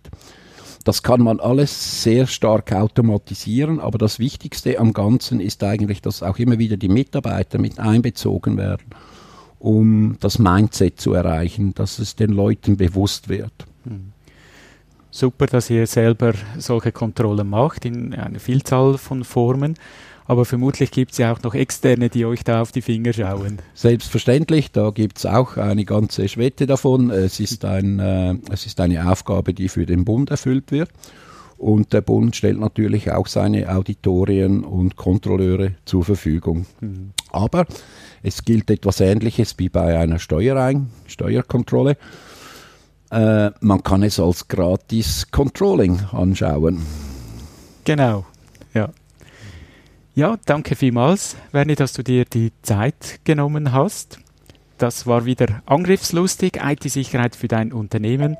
Das 0.84 1.02
kann 1.02 1.22
man 1.22 1.40
alles 1.40 2.02
sehr 2.02 2.26
stark 2.26 2.72
automatisieren, 2.72 3.80
aber 3.80 3.96
das 3.96 4.18
Wichtigste 4.18 4.78
am 4.78 4.92
Ganzen 4.92 5.40
ist 5.40 5.64
eigentlich, 5.64 6.02
dass 6.02 6.22
auch 6.22 6.38
immer 6.38 6.58
wieder 6.58 6.76
die 6.76 6.90
Mitarbeiter 6.90 7.58
mit 7.58 7.78
einbezogen 7.78 8.58
werden, 8.58 8.84
um 9.58 10.18
das 10.20 10.38
Mindset 10.38 11.00
zu 11.00 11.14
erreichen, 11.14 11.74
dass 11.74 11.98
es 11.98 12.16
den 12.16 12.30
Leuten 12.30 12.76
bewusst 12.76 13.30
wird. 13.30 13.52
Super, 15.10 15.46
dass 15.46 15.70
ihr 15.70 15.86
selber 15.86 16.34
solche 16.58 16.92
Kontrollen 16.92 17.48
macht 17.48 17.84
in 17.84 18.12
einer 18.14 18.40
Vielzahl 18.40 18.98
von 18.98 19.24
Formen. 19.24 19.76
Aber 20.26 20.44
vermutlich 20.44 20.90
gibt 20.90 21.12
es 21.12 21.18
ja 21.18 21.32
auch 21.32 21.42
noch 21.42 21.54
Externe, 21.54 22.08
die 22.08 22.24
euch 22.24 22.44
da 22.44 22.62
auf 22.62 22.72
die 22.72 22.82
Finger 22.82 23.12
schauen. 23.12 23.58
Selbstverständlich, 23.74 24.72
da 24.72 24.90
gibt 24.90 25.18
es 25.18 25.26
auch 25.26 25.56
eine 25.56 25.84
ganze 25.84 26.28
Schwette 26.28 26.66
davon. 26.66 27.10
Es 27.10 27.40
ist, 27.40 27.64
ein, 27.64 27.98
äh, 27.98 28.34
es 28.50 28.64
ist 28.64 28.80
eine 28.80 29.10
Aufgabe, 29.10 29.52
die 29.52 29.68
für 29.68 29.84
den 29.84 30.04
Bund 30.04 30.30
erfüllt 30.30 30.72
wird. 30.72 30.90
Und 31.58 31.92
der 31.92 32.00
Bund 32.00 32.34
stellt 32.34 32.58
natürlich 32.58 33.12
auch 33.12 33.26
seine 33.26 33.74
Auditorien 33.74 34.64
und 34.64 34.96
Kontrolleure 34.96 35.72
zur 35.84 36.04
Verfügung. 36.04 36.66
Mhm. 36.80 37.12
Aber 37.30 37.66
es 38.22 38.44
gilt 38.44 38.70
etwas 38.70 39.00
Ähnliches 39.00 39.58
wie 39.58 39.68
bei 39.68 39.98
einer 39.98 40.18
Steuerein 40.18 40.90
Steuerkontrolle. 41.06 41.96
Äh, 43.10 43.50
man 43.60 43.82
kann 43.82 44.02
es 44.02 44.18
als 44.18 44.48
gratis 44.48 45.30
Controlling 45.30 46.00
anschauen. 46.12 46.82
Genau, 47.84 48.24
ja. 48.72 48.90
Ja, 50.16 50.36
danke 50.46 50.76
vielmals, 50.76 51.34
Werni, 51.50 51.74
dass 51.74 51.92
du 51.92 52.04
dir 52.04 52.24
die 52.24 52.52
Zeit 52.62 53.18
genommen 53.24 53.72
hast. 53.72 54.20
Das 54.78 55.08
war 55.08 55.24
wieder 55.24 55.60
angriffslustig, 55.66 56.60
IT-Sicherheit 56.62 57.34
für 57.34 57.48
dein 57.48 57.72
Unternehmen. 57.72 58.36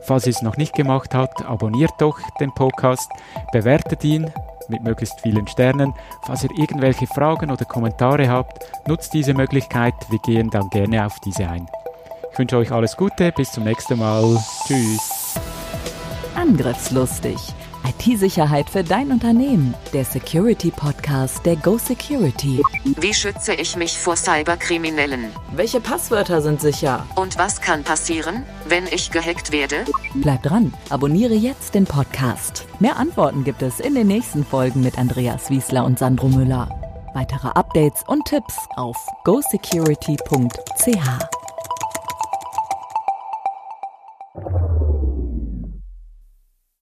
Falls 0.00 0.26
ihr 0.26 0.30
es 0.30 0.40
noch 0.40 0.56
nicht 0.56 0.74
gemacht 0.74 1.14
habt, 1.14 1.44
abonniert 1.44 1.92
doch 1.98 2.18
den 2.40 2.54
Podcast, 2.54 3.10
bewertet 3.52 4.04
ihn 4.04 4.30
mit 4.70 4.82
möglichst 4.82 5.20
vielen 5.20 5.46
Sternen. 5.48 5.92
Falls 6.22 6.44
ihr 6.44 6.50
irgendwelche 6.58 7.06
Fragen 7.06 7.50
oder 7.50 7.66
Kommentare 7.66 8.28
habt, 8.28 8.64
nutzt 8.86 9.12
diese 9.12 9.34
Möglichkeit. 9.34 9.94
Wir 10.08 10.20
gehen 10.20 10.48
dann 10.48 10.70
gerne 10.70 11.04
auf 11.04 11.20
diese 11.20 11.46
ein. 11.46 11.66
Ich 12.32 12.38
wünsche 12.38 12.56
euch 12.56 12.72
alles 12.72 12.96
Gute, 12.96 13.32
bis 13.32 13.52
zum 13.52 13.64
nächsten 13.64 13.98
Mal. 13.98 14.42
Tschüss. 14.66 15.34
Angriffslustig. 16.34 17.36
IT-Sicherheit 17.88 18.68
für 18.70 18.84
dein 18.84 19.10
Unternehmen. 19.10 19.74
Der 19.92 20.04
Security 20.04 20.70
Podcast 21.08 21.46
der 21.46 21.56
Go 21.56 21.78
Security. 21.78 22.62
Wie 22.84 23.14
schütze 23.14 23.54
ich 23.54 23.76
mich 23.76 23.98
vor 23.98 24.14
Cyberkriminellen? 24.14 25.32
Welche 25.52 25.80
Passwörter 25.80 26.42
sind 26.42 26.60
sicher? 26.60 27.06
Und 27.16 27.38
was 27.38 27.62
kann 27.62 27.82
passieren, 27.82 28.44
wenn 28.66 28.86
ich 28.86 29.10
gehackt 29.10 29.50
werde? 29.50 29.86
Bleib 30.12 30.42
dran, 30.42 30.74
abonniere 30.90 31.32
jetzt 31.32 31.74
den 31.74 31.86
Podcast. 31.86 32.66
Mehr 32.78 32.98
Antworten 32.98 33.42
gibt 33.42 33.62
es 33.62 33.80
in 33.80 33.94
den 33.94 34.06
nächsten 34.06 34.44
Folgen 34.44 34.82
mit 34.82 34.98
Andreas 34.98 35.48
Wiesler 35.48 35.86
und 35.86 35.98
Sandro 35.98 36.28
Müller. 36.28 36.68
Weitere 37.14 37.48
Updates 37.48 38.02
und 38.06 38.26
Tipps 38.26 38.54
auf 38.76 38.98
gosecurity.ch. 39.24 41.37